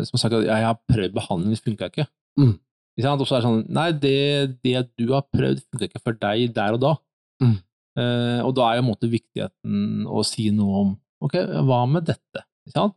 som 0.09 0.17
har 0.17 0.23
sagt 0.25 0.39
at 0.41 0.49
jeg 0.49 0.67
har 0.67 0.81
prøvd 0.91 1.15
behandling, 1.21 1.55
det 1.55 1.63
funka 1.63 1.93
ikke. 1.93 2.09
Mm. 2.43 2.57
Og 2.97 3.27
så 3.29 3.37
er 3.37 3.45
det 3.45 3.47
sånn 3.47 3.63
Nei, 3.77 3.87
det, 4.03 4.19
det 4.65 4.83
du 4.99 5.13
har 5.13 5.27
prøvd, 5.31 5.63
funka 5.69 5.87
ikke 5.87 6.03
for 6.03 6.19
deg 6.27 6.57
der 6.57 6.75
og 6.75 6.83
da. 6.83 6.97
Mm. 7.43 7.57
Eh, 7.97 8.41
og 8.45 8.55
da 8.57 8.69
er 8.71 8.79
jo 8.79 8.85
en 8.85 8.91
måte 8.91 9.09
viktigheten 9.13 10.07
å 10.09 10.23
si 10.27 10.51
noe 10.55 10.83
om 10.85 10.95
Ok, 11.25 11.33
hva 11.65 11.79
med 11.89 12.05
dette? 12.11 12.43
Ja. 12.75 12.91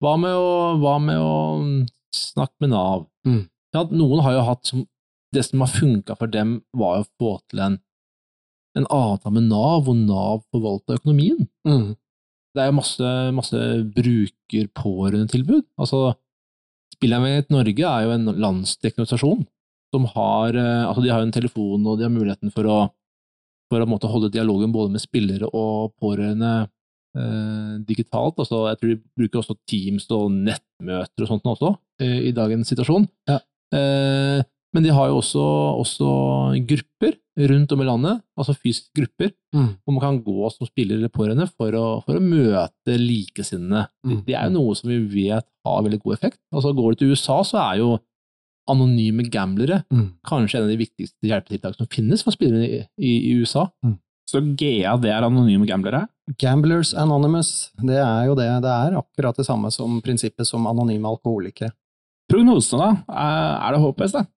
Hva, 0.00 0.14
med 0.16 0.32
å, 0.32 0.78
hva 0.80 0.94
med 1.02 1.20
å 1.20 1.34
snakke 2.16 2.56
med 2.64 2.70
Nav? 2.72 3.02
Mm. 3.28 3.42
Noen 3.92 4.22
har 4.24 4.32
jo 4.38 4.46
hatt 4.48 4.64
som 4.66 4.86
Det 5.34 5.44
som 5.46 5.60
har 5.62 5.68
funka 5.70 6.16
for 6.18 6.26
dem, 6.32 6.56
var 6.74 7.02
å 7.02 7.08
få 7.20 7.34
til 7.52 7.60
en, 7.62 7.76
en 8.80 8.86
avtale 8.90 9.36
med 9.36 9.50
Nav, 9.52 9.84
hvor 9.86 9.94
Nav 9.94 10.40
forvalta 10.50 10.96
økonomien 10.98 11.44
Mm. 11.68 11.92
det 12.56 12.62
er 12.64 12.70
jo 12.72 12.78
masse, 12.80 13.10
masse 13.36 13.60
bruker-pårørendetilbud. 13.94 15.64
Altså, 15.78 16.14
Spillavhengighet 16.96 17.52
Norge 17.54 17.86
er 17.92 18.06
jo 18.08 18.14
en 18.16 18.26
landsdekkende 18.42 19.04
organisasjon 19.06 19.44
som 19.94 20.06
har 20.12 20.54
eh, 20.58 20.82
altså 20.86 21.02
de 21.04 21.10
har 21.12 21.22
jo 21.22 21.28
en 21.28 21.34
telefon, 21.36 21.86
og 21.86 21.98
de 21.98 22.04
har 22.06 22.12
muligheten 22.14 22.52
for 22.54 22.66
å, 22.70 22.78
for 23.70 23.80
å 23.84 23.86
måte, 23.88 24.10
holde 24.10 24.32
dialogen 24.34 24.72
både 24.74 24.90
med 24.96 25.00
spillere 25.02 25.46
og 25.54 25.92
pårørende 26.02 26.52
eh, 27.16 27.74
digitalt. 27.86 28.38
Altså, 28.42 28.64
jeg 28.70 28.80
tror 28.80 28.92
de 28.94 29.00
bruker 29.18 29.42
også 29.42 29.56
Teams 29.70 30.06
og 30.14 30.30
nettmøter 30.34 31.24
og 31.26 31.30
sånt 31.30 31.46
også, 31.54 31.74
eh, 32.02 32.18
i 32.30 32.32
dagens 32.36 32.70
situasjon. 32.72 33.06
Ja. 33.30 33.38
Eh, 33.74 34.42
men 34.74 34.84
de 34.86 34.92
har 34.94 35.08
jo 35.10 35.16
også, 35.18 35.42
også 35.82 36.08
grupper 36.68 37.16
rundt 37.50 37.72
om 37.72 37.80
i 37.82 37.86
landet, 37.88 38.20
altså 38.38 38.54
fysiske 38.58 38.92
grupper, 38.94 39.32
Mm. 39.50 39.70
hvor 39.82 39.94
man 39.96 40.00
kan 40.04 40.18
gå 40.22 40.50
som 40.54 40.66
spiller 40.68 40.94
eller 40.94 41.10
pårørende 41.10 41.48
for 41.58 41.72
å, 41.74 41.86
for 42.06 42.14
å 42.14 42.22
møte 42.22 42.94
likesinnede. 43.00 43.88
Mm. 44.06 44.20
det 44.26 44.34
er 44.38 44.44
jo 44.46 44.52
noe 44.60 44.76
som 44.78 44.90
vi 44.92 44.98
vet 45.26 45.46
har 45.66 45.82
veldig 45.82 45.98
god 46.04 46.14
effekt. 46.14 46.38
Altså 46.54 46.70
Går 46.76 46.92
du 46.94 46.98
til 47.00 47.10
USA, 47.10 47.40
så 47.42 47.58
er 47.72 47.78
jo 47.80 47.88
anonyme 48.70 49.24
gamblere 49.30 49.82
Mm. 49.92 50.06
kanskje 50.26 50.58
en 50.60 50.64
av 50.66 50.70
de 50.72 50.78
viktigste 50.80 51.26
hjelpetiltakene 51.28 51.76
som 51.82 51.90
finnes 51.90 52.22
for 52.24 52.32
spillere 52.36 52.64
i, 52.68 52.80
i, 52.98 53.12
i 53.30 53.34
USA. 53.42 53.66
Så 54.30 54.40
GA, 54.54 54.96
det 55.02 55.10
er 55.10 55.26
anonyme 55.26 55.66
gamblere? 55.66 56.04
Gamblers 56.38 56.92
Anonymous, 56.94 57.72
det 57.82 57.98
er 57.98 58.26
jo 58.28 58.36
det. 58.38 58.46
Det 58.62 58.70
er 58.70 58.94
akkurat 59.00 59.36
det 59.36 59.46
samme 59.48 59.70
som 59.74 59.96
prinsippet 60.04 60.46
som 60.46 60.68
anonyme 60.70 61.08
alkoholikere. 61.10 61.72
Prognosene, 62.30 62.78
da? 63.08 63.18
Er 63.66 63.74
det 63.74 63.80
håp, 63.82 63.98
Øystein? 64.06 64.28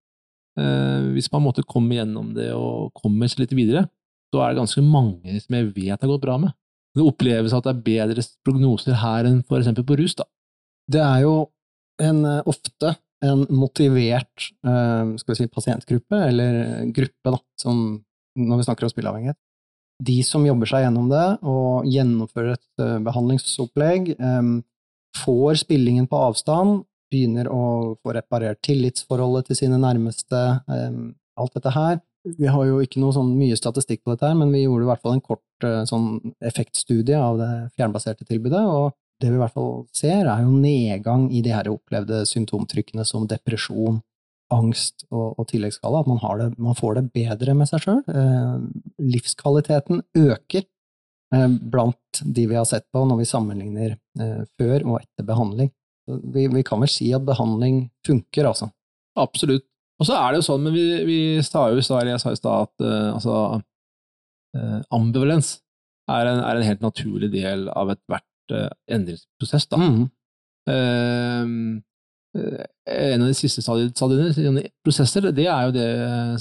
Eh, 0.57 1.11
hvis 1.13 1.29
man 1.33 1.43
måtte 1.45 1.63
komme 1.65 1.93
gjennom 1.97 2.33
det 2.33 2.51
og 2.53 2.91
komme 2.97 3.29
seg 3.29 3.43
litt 3.45 3.53
videre, 3.57 3.85
så 4.33 4.41
er 4.41 4.53
det 4.53 4.61
ganske 4.63 4.81
mange 4.85 5.37
som 5.41 5.55
jeg 5.59 5.69
vet 5.75 6.01
har 6.01 6.09
gått 6.09 6.25
bra 6.25 6.39
med. 6.41 6.53
Det 6.97 7.05
oppleves 7.05 7.53
at 7.53 7.65
det 7.65 7.73
er 7.75 7.85
bedre 7.85 8.25
prognoser 8.45 8.97
her 9.01 9.25
enn 9.29 9.43
for 9.45 9.59
eksempel 9.61 9.85
på 9.85 9.97
rus. 10.01 10.13
da. 10.17 10.25
Det 10.89 11.01
er 11.01 11.21
jo 11.21 11.49
en, 12.01 12.25
eh, 12.25 12.41
ofte 12.49 12.95
en 13.24 13.46
motivert 13.53 14.50
eh, 14.68 15.34
si, 15.38 15.48
pasientgruppe, 15.48 16.20
eller 16.27 16.86
gruppe, 16.96 17.32
da, 17.32 17.39
som, 17.60 17.82
når 18.39 18.62
vi 18.62 18.68
snakker 18.68 18.88
om 18.88 18.94
spilleavhengighet. 18.94 19.39
de 20.03 20.18
som 20.25 20.44
jobber 20.44 20.68
seg 20.68 20.82
gjennom 20.84 21.06
det 21.12 21.25
og 21.48 21.86
gjennomfører 21.88 22.58
et 22.58 22.82
eh, 22.84 22.98
behandlingsopplegg, 23.06 24.15
eh, 24.18 24.48
får 25.24 25.62
spillingen 25.62 26.10
på 26.10 26.20
avstand, 26.30 26.82
begynner 27.13 27.48
å 27.53 27.94
få 28.01 28.15
reparert 28.18 28.60
tillitsforholdet 28.65 29.51
til 29.51 29.60
sine 29.60 29.77
nærmeste, 29.77 30.39
alt 30.65 31.53
dette 31.53 31.70
her. 31.75 32.00
Vi 32.25 32.50
har 32.50 32.65
jo 32.65 32.80
ikke 32.82 32.98
noe 33.03 33.13
sånn 33.13 33.36
mye 33.38 33.53
statistikk 33.60 34.01
på 34.01 34.15
dette 34.15 34.32
her, 34.32 34.34
men 34.39 34.50
vi 34.50 34.63
gjorde 34.63 34.88
i 34.88 34.89
hvert 34.89 35.03
fall 35.03 35.20
en 35.20 35.22
kort 35.22 35.68
sånn 35.92 36.34
effektstudie 36.42 37.20
av 37.22 37.38
det 37.38 37.51
fjernbaserte 37.77 38.25
tilbudet, 38.25 38.63
og 38.65 38.98
det 39.22 39.29
vi 39.29 39.38
i 39.38 39.41
hvert 39.41 39.55
fall 39.55 39.86
ser, 39.96 40.27
er 40.27 40.43
jo 40.43 40.55
nedgang 40.58 41.27
i 41.32 41.43
de 41.46 41.53
her 41.53 41.70
opplevde 41.72 42.24
symptomtrykkene 42.29 43.05
som 43.08 43.27
depresjon, 43.29 44.01
angst 44.53 45.05
og, 45.10 45.39
og 45.39 45.48
tilleggsskala. 45.50 46.03
At 46.03 46.10
man, 46.12 46.22
det, 46.41 46.50
man, 46.62 46.77
får 46.77 47.00
det 47.00 47.05
bedre 47.15 47.55
med 47.58 47.70
seg 47.70 47.86
sjøl. 47.86 48.01
Eh, 48.12 48.55
livskvaliteten 49.13 50.03
øker 50.20 50.65
eh, 50.65 51.48
blant 51.74 52.24
de 52.24 52.48
vi 52.51 52.60
har 52.60 52.67
sett 52.70 52.86
på 52.93 53.05
når 53.08 53.24
vi 53.24 53.29
sammenligner 53.29 53.96
eh, 53.96 54.43
før 54.60 54.86
og 54.86 55.00
etter 55.01 55.27
behandling. 55.27 55.72
Vi, 56.08 56.48
vi, 56.51 56.63
kan 56.67 56.84
vel 56.84 56.91
si 56.91 57.10
at 57.15 57.25
behandling 57.25 57.86
funker, 58.05 58.50
altså. 58.50 58.70
Absolutt. 59.20 59.65
Og 60.01 60.08
så 60.10 60.17
er 60.17 60.34
det 60.34 60.41
jo 60.41 60.48
sånn, 60.50 60.65
men 60.65 60.74
vi, 60.75 60.88
vi 61.08 61.20
sa 61.46 61.70
jo 61.72 61.79
i 61.79 61.86
stad, 61.86 62.10
jeg 62.10 62.20
sa 62.20 62.34
i 62.34 62.39
at 62.41 62.84
uh, 62.84 63.13
altså, 63.13 63.36
uh, 64.58 64.79
ambivalens 64.91 65.53
er 66.12 66.27
en, 66.27 66.41
er 66.43 66.58
en, 66.58 66.65
helt 66.67 66.84
naturlig 66.84 67.29
del 67.32 67.70
av 67.72 67.93
ethvert 67.93 68.25
uh, 68.51 68.69
endringsprosess. 68.91 69.65
Da. 69.71 69.79
Mm. 69.79 70.05
Uh, 70.67 71.81
en 72.33 73.21
av 73.21 73.29
de 73.29 73.35
siste 73.38 73.62
stadiene, 73.62 74.63
prosesser, 74.83 75.29
det 75.38 75.45
er 75.45 75.67
jo 75.67 75.73
det 75.75 75.89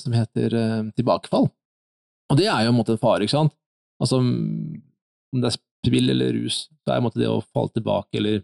som 0.00 0.14
heter 0.16 0.54
tilbakefall. 0.96 1.50
Og 2.32 2.38
det 2.38 2.46
er 2.48 2.64
jo 2.64 2.72
en 2.72 2.78
måte 2.78 2.94
en 2.94 3.02
fare, 3.02 3.26
ikke 3.26 3.34
sant? 3.34 3.52
Altså, 4.00 4.22
om 4.22 5.42
det 5.42 5.50
er 5.50 5.58
spill 5.58 6.08
eller 6.14 6.32
rus, 6.38 6.62
så 6.80 6.94
er 6.94 7.04
det 7.12 7.28
å 7.28 7.42
falle 7.44 7.74
tilbake 7.76 8.22
eller 8.22 8.40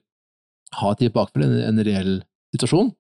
ha 0.77 0.93
tilbakefall 1.01 1.47
en, 1.47 1.57
en 1.71 1.81
reell 1.89 2.19
situasjon. 2.53 2.93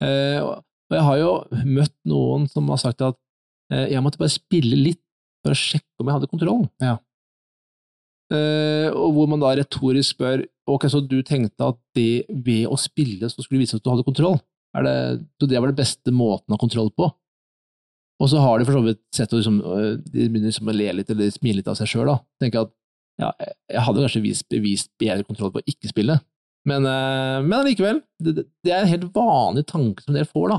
Og 0.00 0.96
jeg 0.96 1.04
har 1.10 1.20
jo 1.20 1.30
møtt 1.68 1.96
noen 2.08 2.48
som 2.48 2.72
har 2.72 2.80
sagt 2.80 3.04
at 3.04 3.20
jeg 3.92 4.00
måtte 4.00 4.22
bare 4.22 4.32
spille 4.32 4.80
litt 4.80 5.04
for 5.44 5.52
å 5.52 5.60
sjekke 5.60 6.00
om 6.00 6.08
jeg 6.08 6.16
hadde 6.16 6.32
kontroll. 6.32 6.64
Ja. 6.80 6.96
Uh, 8.28 8.92
og 8.92 9.14
hvor 9.16 9.28
man 9.30 9.40
da 9.40 9.54
retorisk 9.56 10.18
spør 10.18 10.42
ok, 10.68 10.84
så 10.92 11.00
du 11.00 11.22
tenkte 11.24 11.70
at 11.70 11.78
det 11.96 12.26
ved 12.28 12.66
å 12.68 12.76
spille 12.76 13.30
så 13.32 13.40
skulle 13.40 13.62
vise 13.62 13.78
at 13.78 13.84
du 13.84 13.88
hadde 13.88 14.04
kontroll? 14.04 14.36
Det, 14.84 14.92
så 15.40 15.48
det 15.48 15.62
var 15.62 15.72
det 15.72 15.80
beste 15.80 16.12
måten 16.12 16.52
å 16.52 16.58
ha 16.58 16.60
kontroll 16.60 16.90
på? 16.92 17.08
Og 18.18 18.28
så 18.28 18.42
har 18.42 18.58
de 18.58 18.66
for 18.66 18.76
så 18.76 18.82
vidt 18.84 19.00
sett 19.14 19.32
og 19.32 19.40
liksom, 19.40 19.60
øh, 19.62 19.92
de 20.02 20.26
begynner 20.26 20.50
liksom 20.50 20.68
å 20.68 20.74
le 20.74 20.90
litt 20.98 21.10
eller 21.14 21.30
smile 21.32 21.60
litt 21.60 21.70
av 21.70 21.78
seg 21.78 21.88
sjøl. 21.88 22.10
Tenke 22.42 22.66
at 22.66 22.72
ja, 23.22 23.30
jeg 23.70 23.84
hadde 23.86 24.02
kanskje 24.04 24.24
vist, 24.26 24.46
bevist 24.50 24.90
bedre 25.00 25.24
kontroll 25.26 25.54
på 25.54 25.62
å 25.62 25.70
ikke 25.70 25.90
spille, 25.90 26.18
men, 26.68 26.84
uh, 26.86 27.38
men 27.44 27.56
allikevel, 27.60 28.00
det, 28.22 28.44
det, 28.64 28.72
er 28.72 28.82
en 28.82 28.90
helt 28.90 29.08
vanlig 29.14 29.64
tanke 29.70 30.04
som 30.04 30.16
dere 30.16 30.28
får, 30.28 30.52
da. 30.52 30.58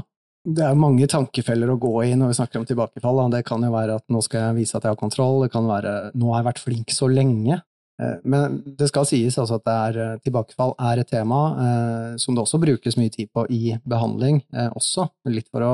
Det 0.49 0.65
er 0.65 0.77
mange 0.79 1.07
tankefeller 1.09 1.73
å 1.73 1.79
gå 1.81 1.91
i 2.07 2.13
når 2.17 2.31
vi 2.31 2.37
snakker 2.39 2.61
om 2.61 2.67
tilbakefall. 2.67 3.21
Det 3.33 3.43
kan 3.47 3.63
jo 3.65 3.71
være 3.73 3.97
at 3.99 4.05
nå 4.11 4.21
skal 4.25 4.47
jeg 4.49 4.59
vise 4.61 4.77
at 4.77 4.85
jeg 4.85 4.95
har 4.95 4.99
kontroll, 4.99 5.43
det 5.43 5.51
kan 5.53 5.67
være 5.67 5.95
nå 6.17 6.31
har 6.31 6.41
jeg 6.41 6.49
vært 6.49 6.63
flink 6.63 6.93
så 6.95 7.09
lenge. 7.11 7.59
Eh, 7.99 8.15
men 8.23 8.59
det 8.79 8.87
skal 8.89 9.07
sies 9.07 9.37
altså 9.41 9.59
at 9.59 9.69
er, 9.73 9.99
eh, 9.99 10.19
tilbakefall 10.23 10.73
er 10.91 11.01
et 11.01 11.11
tema 11.11 11.39
eh, 11.65 12.17
som 12.21 12.35
det 12.35 12.45
også 12.45 12.61
brukes 12.63 12.97
mye 12.99 13.11
tid 13.13 13.31
på 13.35 13.45
i 13.51 13.75
behandling. 13.83 14.41
Eh, 14.55 14.69
også. 14.71 15.09
Litt, 15.29 15.49
å, 15.53 15.73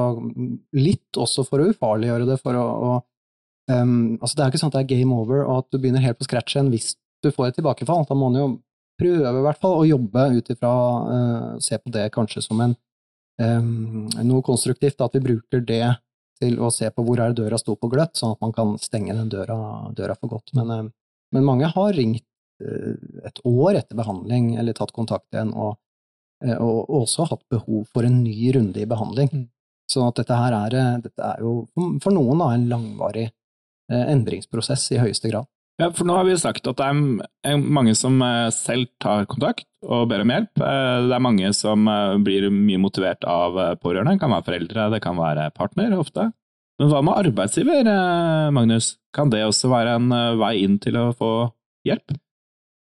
litt 0.75 1.21
også 1.21 1.45
for 1.47 1.61
å 1.61 1.69
ufarliggjøre 1.71 2.29
det. 2.31 2.39
For 2.41 2.57
å, 2.57 2.65
å 2.65 2.93
um, 3.71 4.15
altså 4.19 4.33
det 4.33 4.45
er 4.45 4.53
ikke 4.53 4.63
sånn 4.63 4.73
at 4.73 4.79
det 4.79 4.85
er 4.85 4.93
game 4.97 5.15
over 5.15 5.45
og 5.45 5.59
at 5.61 5.69
du 5.71 5.79
begynner 5.79 6.03
helt 6.03 6.19
på 6.19 6.27
scratch 6.27 6.57
igjen 6.57 6.73
hvis 6.73 6.95
du 7.23 7.31
får 7.31 7.51
et 7.51 7.61
tilbakefall. 7.61 8.07
Da 8.09 8.17
må 8.17 8.31
man 8.31 8.41
jo 8.41 8.49
prøve 8.99 9.29
i 9.29 9.45
hvert 9.45 9.61
fall 9.61 9.77
å 9.77 9.87
jobbe 9.87 10.29
ut 10.37 10.49
ifra 10.53 10.73
uh, 11.05 11.47
Se 11.63 11.77
på 11.77 11.91
det 11.93 12.09
kanskje 12.15 12.43
som 12.45 12.61
en, 12.63 12.75
noe 13.39 14.43
konstruktivt. 14.45 15.01
At 15.03 15.15
vi 15.17 15.23
bruker 15.23 15.63
det 15.65 15.87
til 16.39 16.59
å 16.63 16.69
se 16.71 16.87
på 16.91 17.03
hvor 17.03 17.19
er 17.23 17.35
døra 17.35 17.57
sto 17.59 17.75
på 17.79 17.89
gløtt, 17.91 18.15
sånn 18.19 18.35
at 18.35 18.43
man 18.43 18.53
kan 18.55 18.75
stenge 18.79 19.15
den 19.15 19.31
døra, 19.31 19.57
døra 19.95 20.15
for 20.19 20.35
godt. 20.35 20.53
Men 20.55 20.71
uh, 20.71 20.85
men 21.35 21.45
mange 21.45 21.69
har 21.71 21.93
ringt 21.93 22.23
eh, 22.63 22.93
et 23.27 23.41
år 23.43 23.81
etter 23.81 23.97
behandling 23.99 24.53
eller 24.59 24.77
tatt 24.77 24.93
kontakt 24.95 25.27
igjen, 25.33 25.51
og, 25.51 25.77
eh, 26.45 26.55
og 26.55 26.91
også 27.01 27.27
hatt 27.31 27.43
behov 27.51 27.89
for 27.91 28.07
en 28.07 28.21
ny 28.23 28.53
runde 28.55 28.83
i 28.83 28.89
behandling. 28.89 29.31
Mm. 29.33 29.49
Så 29.91 30.05
at 30.07 30.21
dette 30.21 30.37
her 30.39 30.55
er, 30.57 30.77
eh, 30.79 31.01
dette 31.03 31.31
er 31.33 31.43
jo 31.43 31.57
for 32.03 32.15
noen 32.15 32.41
da, 32.41 32.53
en 32.53 32.69
langvarig 32.71 33.31
endringsprosess 33.85 34.87
i 34.95 34.97
høyeste 34.97 35.29
grad. 35.29 35.45
Ja, 35.81 35.89
for 35.91 36.07
nå 36.07 36.15
har 36.15 36.23
vi 36.23 36.37
sagt 36.39 36.67
at 36.69 36.79
det 36.79 36.85
er 36.87 37.59
mange 37.59 37.91
som 37.99 38.21
selv 38.55 38.87
tar 39.03 39.25
kontakt 39.27 39.67
og 39.83 40.05
ber 40.07 40.23
om 40.23 40.31
hjelp. 40.31 40.53
Det 40.55 41.17
er 41.17 41.23
mange 41.23 41.51
som 41.57 41.83
blir 42.23 42.47
mye 42.47 42.79
motivert 42.79 43.27
av 43.27 43.59
pårørende. 43.83 44.15
Det 44.15 44.23
kan 44.23 44.31
være 44.31 44.47
foreldre, 44.47 44.87
det 44.93 45.01
kan 45.03 45.19
være 45.19 45.49
partner 45.57 45.97
ofte. 45.99 46.29
Men 46.79 46.91
hva 46.91 47.01
med 47.05 47.15
arbeidsgiver, 47.15 47.87
eh, 47.87 48.51
Magnus? 48.51 48.95
Kan 49.15 49.31
det 49.31 49.45
også 49.45 49.71
være 49.71 49.95
en 49.95 50.11
eh, 50.11 50.35
vei 50.41 50.55
inn 50.65 50.77
til 50.83 50.97
å 50.99 51.11
få 51.15 51.31
hjelp? 51.87 52.17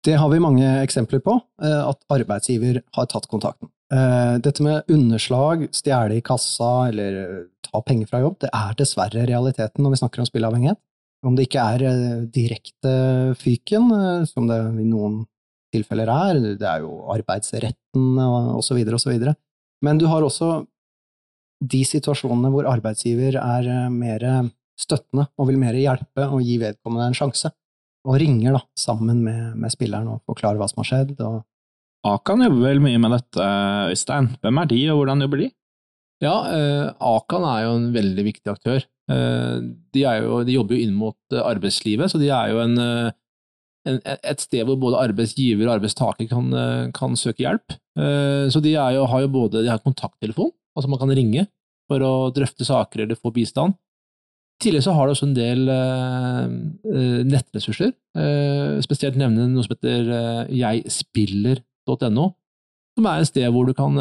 Det 0.06 0.14
har 0.16 0.30
vi 0.32 0.40
mange 0.40 0.64
eksempler 0.80 1.20
på, 1.24 1.34
eh, 1.62 1.82
at 1.82 2.00
arbeidsgiver 2.12 2.80
har 2.96 3.08
tatt 3.12 3.28
kontakten. 3.28 3.72
Dette 3.86 4.64
med 4.66 4.88
underslag, 4.90 5.60
stjele 5.70 6.16
i 6.16 6.22
kassa 6.26 6.88
eller 6.88 7.44
ta 7.62 7.78
penger 7.86 8.08
fra 8.10 8.18
jobb, 8.18 8.40
det 8.42 8.48
er 8.50 8.72
dessverre 8.74 9.28
realiteten 9.28 9.84
når 9.84 9.92
vi 9.92 9.98
snakker 10.00 10.24
om 10.24 10.26
spilleavhengighet. 10.26 10.80
Om 11.24 11.36
det 11.36 11.46
ikke 11.48 11.62
er 11.62 12.26
direkte 12.32 12.92
fyken, 13.40 13.88
som 14.28 14.46
det 14.50 14.58
i 14.82 14.86
noen 14.86 15.22
tilfeller 15.74 16.10
er, 16.12 16.40
det 16.60 16.66
er 16.68 16.84
jo 16.84 17.06
arbeidsretten 17.12 18.18
så 18.62 18.76
videre. 18.76 19.34
Men 19.84 19.98
du 20.00 20.06
har 20.10 20.24
også 20.24 20.66
de 21.64 21.82
situasjonene 21.88 22.52
hvor 22.52 22.68
arbeidsgiver 22.68 23.38
er 23.40 23.68
eh, 23.70 23.90
mer 23.92 24.24
støttende 24.76 25.26
og 25.40 25.48
vil 25.48 25.60
mer 25.60 25.76
hjelpe 25.78 26.26
og 26.28 26.42
gi 26.44 26.58
vedkommende 26.60 27.10
en 27.10 27.16
sjanse, 27.16 27.50
og 28.06 28.18
ringer 28.20 28.58
da 28.58 28.62
sammen 28.78 29.22
med, 29.24 29.54
med 29.58 29.72
spilleren 29.72 30.10
og 30.12 30.22
forklarer 30.28 30.60
hva 30.60 30.68
som 30.70 30.82
har 30.82 30.90
skjedd. 30.90 31.14
Og... 31.24 31.40
Akan 32.06 32.44
jobber 32.44 32.68
vel 32.68 32.82
mye 32.84 33.00
med 33.02 33.16
dette, 33.16 33.46
Øystein. 33.90 34.34
Hvem 34.44 34.60
er 34.62 34.70
de, 34.70 34.82
og 34.92 35.00
hvordan 35.00 35.24
jobber 35.24 35.42
de? 35.42 35.48
Ja, 36.24 36.36
eh, 36.48 36.86
Akan 37.04 37.44
er 37.44 37.64
jo 37.66 37.72
en 37.76 37.90
veldig 37.92 38.24
viktig 38.30 38.52
aktør. 38.52 38.84
Eh, 39.12 39.56
de, 39.92 40.02
jo, 40.02 40.40
de, 40.46 40.54
jobber 40.56 40.76
jo 40.76 40.86
inn 40.86 40.96
mot 40.96 41.16
eh, 41.34 41.42
arbeidslivet, 41.44 42.10
så 42.10 42.20
de 42.20 42.30
er 42.32 42.52
jo 42.54 42.62
en, 42.62 42.76
eh, 42.80 43.10
en, 43.90 44.00
et 44.16 44.42
sted 44.42 44.64
hvor 44.66 44.78
både 44.80 45.02
arbeidsgiver 45.04 45.68
og 45.68 45.76
arbeidstaker 45.76 46.30
kan, 46.30 46.48
eh, 46.56 46.84
kan 46.96 47.18
søke 47.20 47.44
hjelp. 47.44 47.76
Så 47.96 48.60
de 48.60 48.74
jo, 48.74 49.04
har 49.08 49.22
jo 49.22 49.28
både 49.32 49.62
de 49.64 49.70
har 49.72 49.80
kontakttelefon, 49.80 50.50
altså 50.76 50.88
man 50.92 50.98
kan 51.00 51.12
ringe 51.16 51.46
for 51.88 52.02
å 52.04 52.28
drøfte 52.36 52.66
saker 52.68 53.06
eller 53.06 53.16
få 53.16 53.32
bistand. 53.32 53.72
Tillegg 54.60 54.84
så 54.84 54.92
har 54.92 55.08
de 55.08 55.14
også 55.14 55.28
en 55.30 55.36
del 55.36 55.62
nettressurser, 57.24 57.94
spesielt 58.84 59.16
nevne 59.16 59.46
noe 59.48 59.64
som 59.64 59.72
heter 59.72 60.10
jegspiller.no, 60.52 62.26
som 63.00 63.08
er 63.08 63.24
et 63.24 63.30
sted 63.30 63.48
hvor 63.54 63.64
du 63.64 63.72
kan 63.80 63.96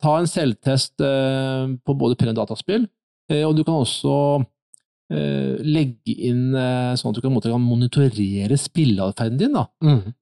ta 0.00 0.16
en 0.18 0.30
selvtest 0.30 0.96
på 1.00 1.96
både 2.00 2.16
penn 2.18 2.32
og 2.32 2.38
dataspill, 2.40 2.86
og 3.44 3.52
du 3.56 3.62
kan 3.66 3.82
også 3.82 4.14
legge 5.10 6.14
inn 6.28 6.54
sånn 6.54 7.10
at 7.10 7.16
du 7.18 7.22
kan, 7.24 7.36
kan 7.42 7.62
monitorere 7.62 8.56
spilleatferden 8.58 9.40
din, 9.40 9.56
da. 9.58 9.64
Mm. 9.82 10.12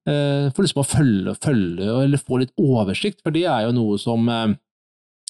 for 0.55 0.65
liksom 0.65 0.81
å 0.81 0.87
følge, 0.87 1.35
følge, 1.37 1.89
eller 2.03 2.21
få 2.21 2.41
litt 2.41 2.55
oversikt, 2.57 3.21
for 3.23 3.35
det 3.35 3.45
er 3.45 3.67
jo 3.67 3.75
noe 3.77 3.99
som 4.01 4.25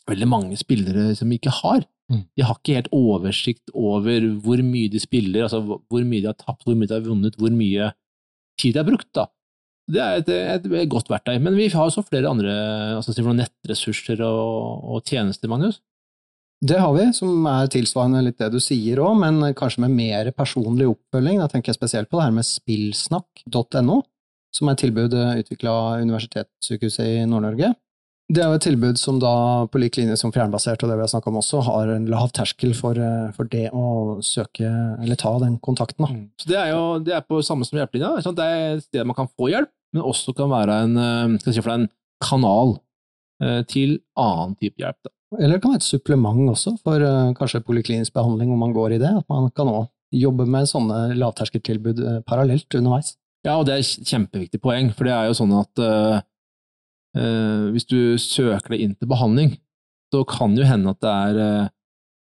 veldig 0.10 0.30
mange 0.32 0.58
spillere 0.60 1.12
som 1.18 1.32
ikke 1.36 1.54
har. 1.62 1.84
Mm. 2.10 2.24
De 2.34 2.46
har 2.46 2.58
ikke 2.58 2.78
helt 2.80 2.94
oversikt 2.96 3.70
over 3.78 4.24
hvor 4.42 4.64
mye 4.66 4.90
de 4.90 5.02
spiller, 5.02 5.46
altså 5.46 5.62
hvor 5.62 6.06
mye 6.08 6.24
de 6.24 6.32
har 6.32 6.40
tapt, 6.40 6.64
hvor 6.66 6.78
mye 6.78 6.90
de 6.90 6.96
har 6.96 7.06
vunnet, 7.06 7.38
hvor 7.38 7.54
mye 7.54 7.92
tid 8.60 8.74
de 8.74 8.82
har 8.82 8.88
brukt. 8.88 9.12
da. 9.14 9.28
Det 9.89 10.02
er 10.02 10.19
et, 10.19 10.30
et, 10.30 10.65
et 10.84 10.91
godt 10.91 11.10
verktøy. 11.10 11.39
Men 11.41 11.58
vi 11.58 11.69
har 11.73 11.88
også 11.88 12.06
flere 12.06 12.30
andre 12.30 12.54
altså 12.99 13.34
nettressurser 13.34 14.21
og, 14.25 14.84
og, 14.86 15.02
tjenester, 15.08 15.49
Magnus. 15.49 15.82
Det 16.60 16.75
har 16.75 16.91
vi, 16.91 17.06
som 17.15 17.45
er 17.47 17.69
tilsvarende 17.71 18.21
litt 18.25 18.39
det 18.41 18.52
du 18.52 18.60
sier 18.62 18.99
òg, 18.99 19.15
men 19.21 19.54
kanskje 19.58 19.86
med 19.86 19.95
mer 19.95 20.30
personlig 20.36 20.89
oppfølging. 20.91 21.39
Da 21.39 21.47
tenker 21.47 21.71
jeg 21.71 21.80
spesielt 21.80 22.10
på 22.12 22.19
det 22.19 22.28
her 22.28 22.36
med 22.36 22.47
spillsnakk.no, 22.47 24.02
som 24.56 24.67
er 24.67 24.75
et 24.75 24.84
tilbud 24.84 25.15
utvikla 25.15 25.75
av 25.78 26.04
Universitetssykehuset 26.04 27.13
i 27.21 27.28
Nord-Norge. 27.32 27.71
Det 28.30 28.44
er 28.44 28.52
jo 28.52 28.58
et 28.60 28.62
tilbud 28.62 29.00
som 29.02 29.18
da, 29.18 29.32
på 29.74 29.80
lik 29.82 29.96
linje 29.98 30.13
som 30.22 30.30
fjernbasert 30.34 30.84
og 30.86 30.92
det 30.92 31.00
vi 31.00 31.02
har 31.02 31.10
snakka 31.10 31.32
om 31.32 31.39
også, 31.39 31.63
har 31.65 31.89
en 31.96 32.06
lav 32.12 32.30
terskel 32.38 32.76
for, 32.78 32.94
eh, 33.02 33.32
for, 33.34 33.50
det 33.50 33.72
å 33.74 34.20
søke, 34.22 34.70
eller 35.02 35.18
ta 35.18 35.32
den 35.42 35.56
kontakten. 35.65 36.06
Da. 36.06 36.13
Mm. 36.13 36.28
Så 36.38 36.52
Det 36.52 36.60
er 36.60 36.70
jo 36.70 36.84
det 37.02 37.15
er 37.18 37.26
på 37.26 37.42
samme 37.42 37.65
som 37.65 37.80
hjelpelinja. 37.80 38.22
Det 38.22 38.46
er 38.46 38.76
et 38.76 38.86
sted 38.86 39.10
man 39.10 39.18
kan 39.18 39.32
få 39.34 39.50
hjelp, 39.50 39.74
men 39.94 40.06
også 40.06 40.36
kan 40.38 40.54
være 40.54 40.78
en, 40.84 40.98
eh, 41.02 41.38
si 41.42 41.58
for 41.58 41.72
deg, 41.72 41.88
en 41.88 41.89
kanal 42.22 42.78
eh, 43.42 43.63
til 43.63 43.98
annen 44.15 44.56
type 44.62 44.78
hjelp. 44.78 45.02
Da. 45.02 45.10
Eller 45.39 45.58
det 45.58 45.63
kan 45.63 45.74
være 45.74 45.82
et 45.82 45.89
supplement 45.89 46.54
også, 46.54 46.78
for 46.84 47.02
kanskje 47.34 47.65
poliklinisk 47.65 48.13
behandling, 48.13 48.52
om 48.54 48.60
man 48.60 48.74
går 48.74 48.94
i 48.94 49.02
det. 49.02 49.10
At 49.10 49.26
man 49.30 49.50
kan 49.50 49.70
òg 49.74 49.89
jobbe 50.13 50.46
med 50.46 50.70
sånne 50.70 51.18
lavterskeltilbud 51.18 52.26
parallelt 52.26 52.70
underveis. 52.78 53.15
Ja, 53.46 53.58
og 53.58 53.65
det 53.65 53.74
er 53.74 53.82
et 53.82 54.10
kjempeviktig 54.10 54.62
poeng, 54.62 54.94
for 54.94 55.06
det 55.06 55.13
er 55.13 55.30
jo 55.30 55.38
sånn 55.38 55.54
at 55.54 56.26
hvis 57.74 57.88
du 57.90 58.18
søker 58.22 58.76
deg 58.76 58.84
inn 58.84 58.94
til 58.96 59.10
behandling, 59.12 59.54
så 60.14 60.24
kan 60.28 60.56
det 60.56 60.64
jo 60.64 60.70
hende 60.72 60.94
at 60.94 61.02
det 61.04 61.14
er 61.14 61.40
eh, 61.44 61.72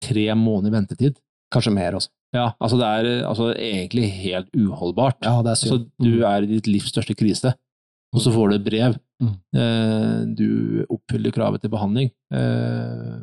tre 0.04 0.26
måneder 0.38 0.74
ventetid. 0.74 1.18
Kanskje 1.54 1.74
mer 1.74 1.98
også. 1.98 2.10
Ja, 2.34 2.50
altså 2.60 2.78
det 2.80 2.88
er 2.88 3.08
eh, 3.10 3.28
altså, 3.28 3.50
egentlig 3.54 4.10
helt 4.18 4.50
uholdbart. 4.56 5.20
Ja, 5.24 5.38
det 5.44 5.52
er 5.52 5.58
altså, 5.58 5.78
du 6.02 6.12
er 6.26 6.44
i 6.44 6.50
ditt 6.50 6.70
livs 6.70 6.90
største 6.92 7.16
krise, 7.18 7.54
og 8.14 8.22
så 8.22 8.32
får 8.34 8.50
du 8.50 8.56
et 8.56 8.66
brev. 8.66 8.98
Mm. 9.22 9.34
Eh, 9.62 10.20
du 10.36 10.48
oppfyller 10.92 11.34
kravet 11.34 11.64
til 11.64 11.72
behandling. 11.72 12.12
Eh, 12.34 13.16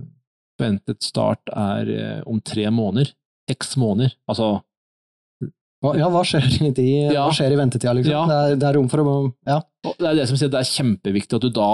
Ventet 0.62 1.02
start 1.04 1.50
er 1.50 1.90
eh, 1.92 2.22
om 2.30 2.40
tre 2.42 2.70
måneder. 2.72 3.12
Seks 3.50 3.76
måneder. 3.82 4.14
Altså, 4.30 4.62
Ja, 5.84 6.08
hva 6.14 6.22
skjer 6.24 6.46
i, 6.64 6.70
de, 6.72 6.86
Ja. 7.12 7.26
hva 7.28 7.34
skjer 7.36 7.52
i 7.52 7.60
ventetida, 7.60 7.94
liksom? 7.98 8.14
Ja. 8.14 8.24
Det, 8.30 8.38
er, 8.40 8.56
det 8.62 8.68
er 8.70 8.78
rom 8.80 8.90
for 8.92 9.04
å 9.04 9.16
Ja. 9.50 9.58
Og 9.86 9.98
det 10.00 10.08
er 10.14 10.16
det 10.22 10.28
som 10.30 10.38
sier 10.40 10.52
det 10.54 10.62
er 10.62 10.70
kjempeviktig 10.70 11.36
at 11.36 11.44
du 11.44 11.50
da 11.52 11.70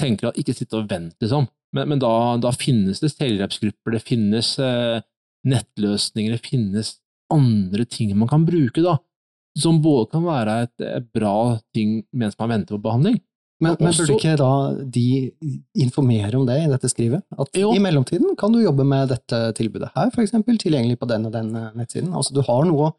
tenker 0.00 0.30
at 0.30 0.38
ikke 0.40 0.54
sitte 0.56 0.78
og 0.80 0.88
vent, 0.90 1.14
liksom. 1.22 1.46
Men, 1.74 1.88
men 1.90 1.98
da, 2.02 2.12
da 2.40 2.50
finnes 2.54 3.00
det 3.02 3.10
selvhjelpsgrupper, 3.12 3.92
det 3.96 4.02
finnes 4.06 4.54
eh, 4.62 5.02
nettløsninger, 5.44 6.36
det 6.38 6.46
finnes 6.46 6.94
andre 7.34 7.84
ting 7.88 8.14
man 8.18 8.30
kan 8.30 8.46
bruke, 8.46 8.82
da. 8.84 8.96
Som 9.58 9.78
både 9.84 10.08
kan 10.10 10.24
være 10.26 10.56
et, 10.64 10.74
et 10.82 11.06
bra 11.14 11.58
ting 11.76 12.00
mens 12.16 12.34
man 12.40 12.50
venter 12.56 12.74
på 12.78 12.82
behandling. 12.88 13.20
Men, 13.62 13.76
men 13.78 13.94
burde 13.94 14.16
ikke 14.16 14.32
da 14.40 14.48
de 14.92 15.04
informere 15.78 16.34
om 16.36 16.44
det 16.48 16.56
i 16.64 16.70
dette 16.72 16.90
skrivet? 16.90 17.22
At 17.38 17.54
Jo. 17.56 17.70
i 17.72 17.78
mellomtiden 17.82 18.34
kan 18.38 18.52
du 18.52 18.58
jobbe 18.60 18.84
med 18.88 19.12
dette 19.14 19.38
tilbudet 19.56 19.92
her, 19.94 20.10
eksempel, 20.24 20.58
tilgjengelig 20.60 20.98
på 21.00 21.06
den 21.08 21.28
og 21.28 21.32
den 21.36 21.52
eh, 21.56 21.70
nettsiden. 21.78 22.10
Altså 22.18 22.34
du 22.34 22.42
har 22.44 22.66
noe 22.66 22.90
å 22.90 22.92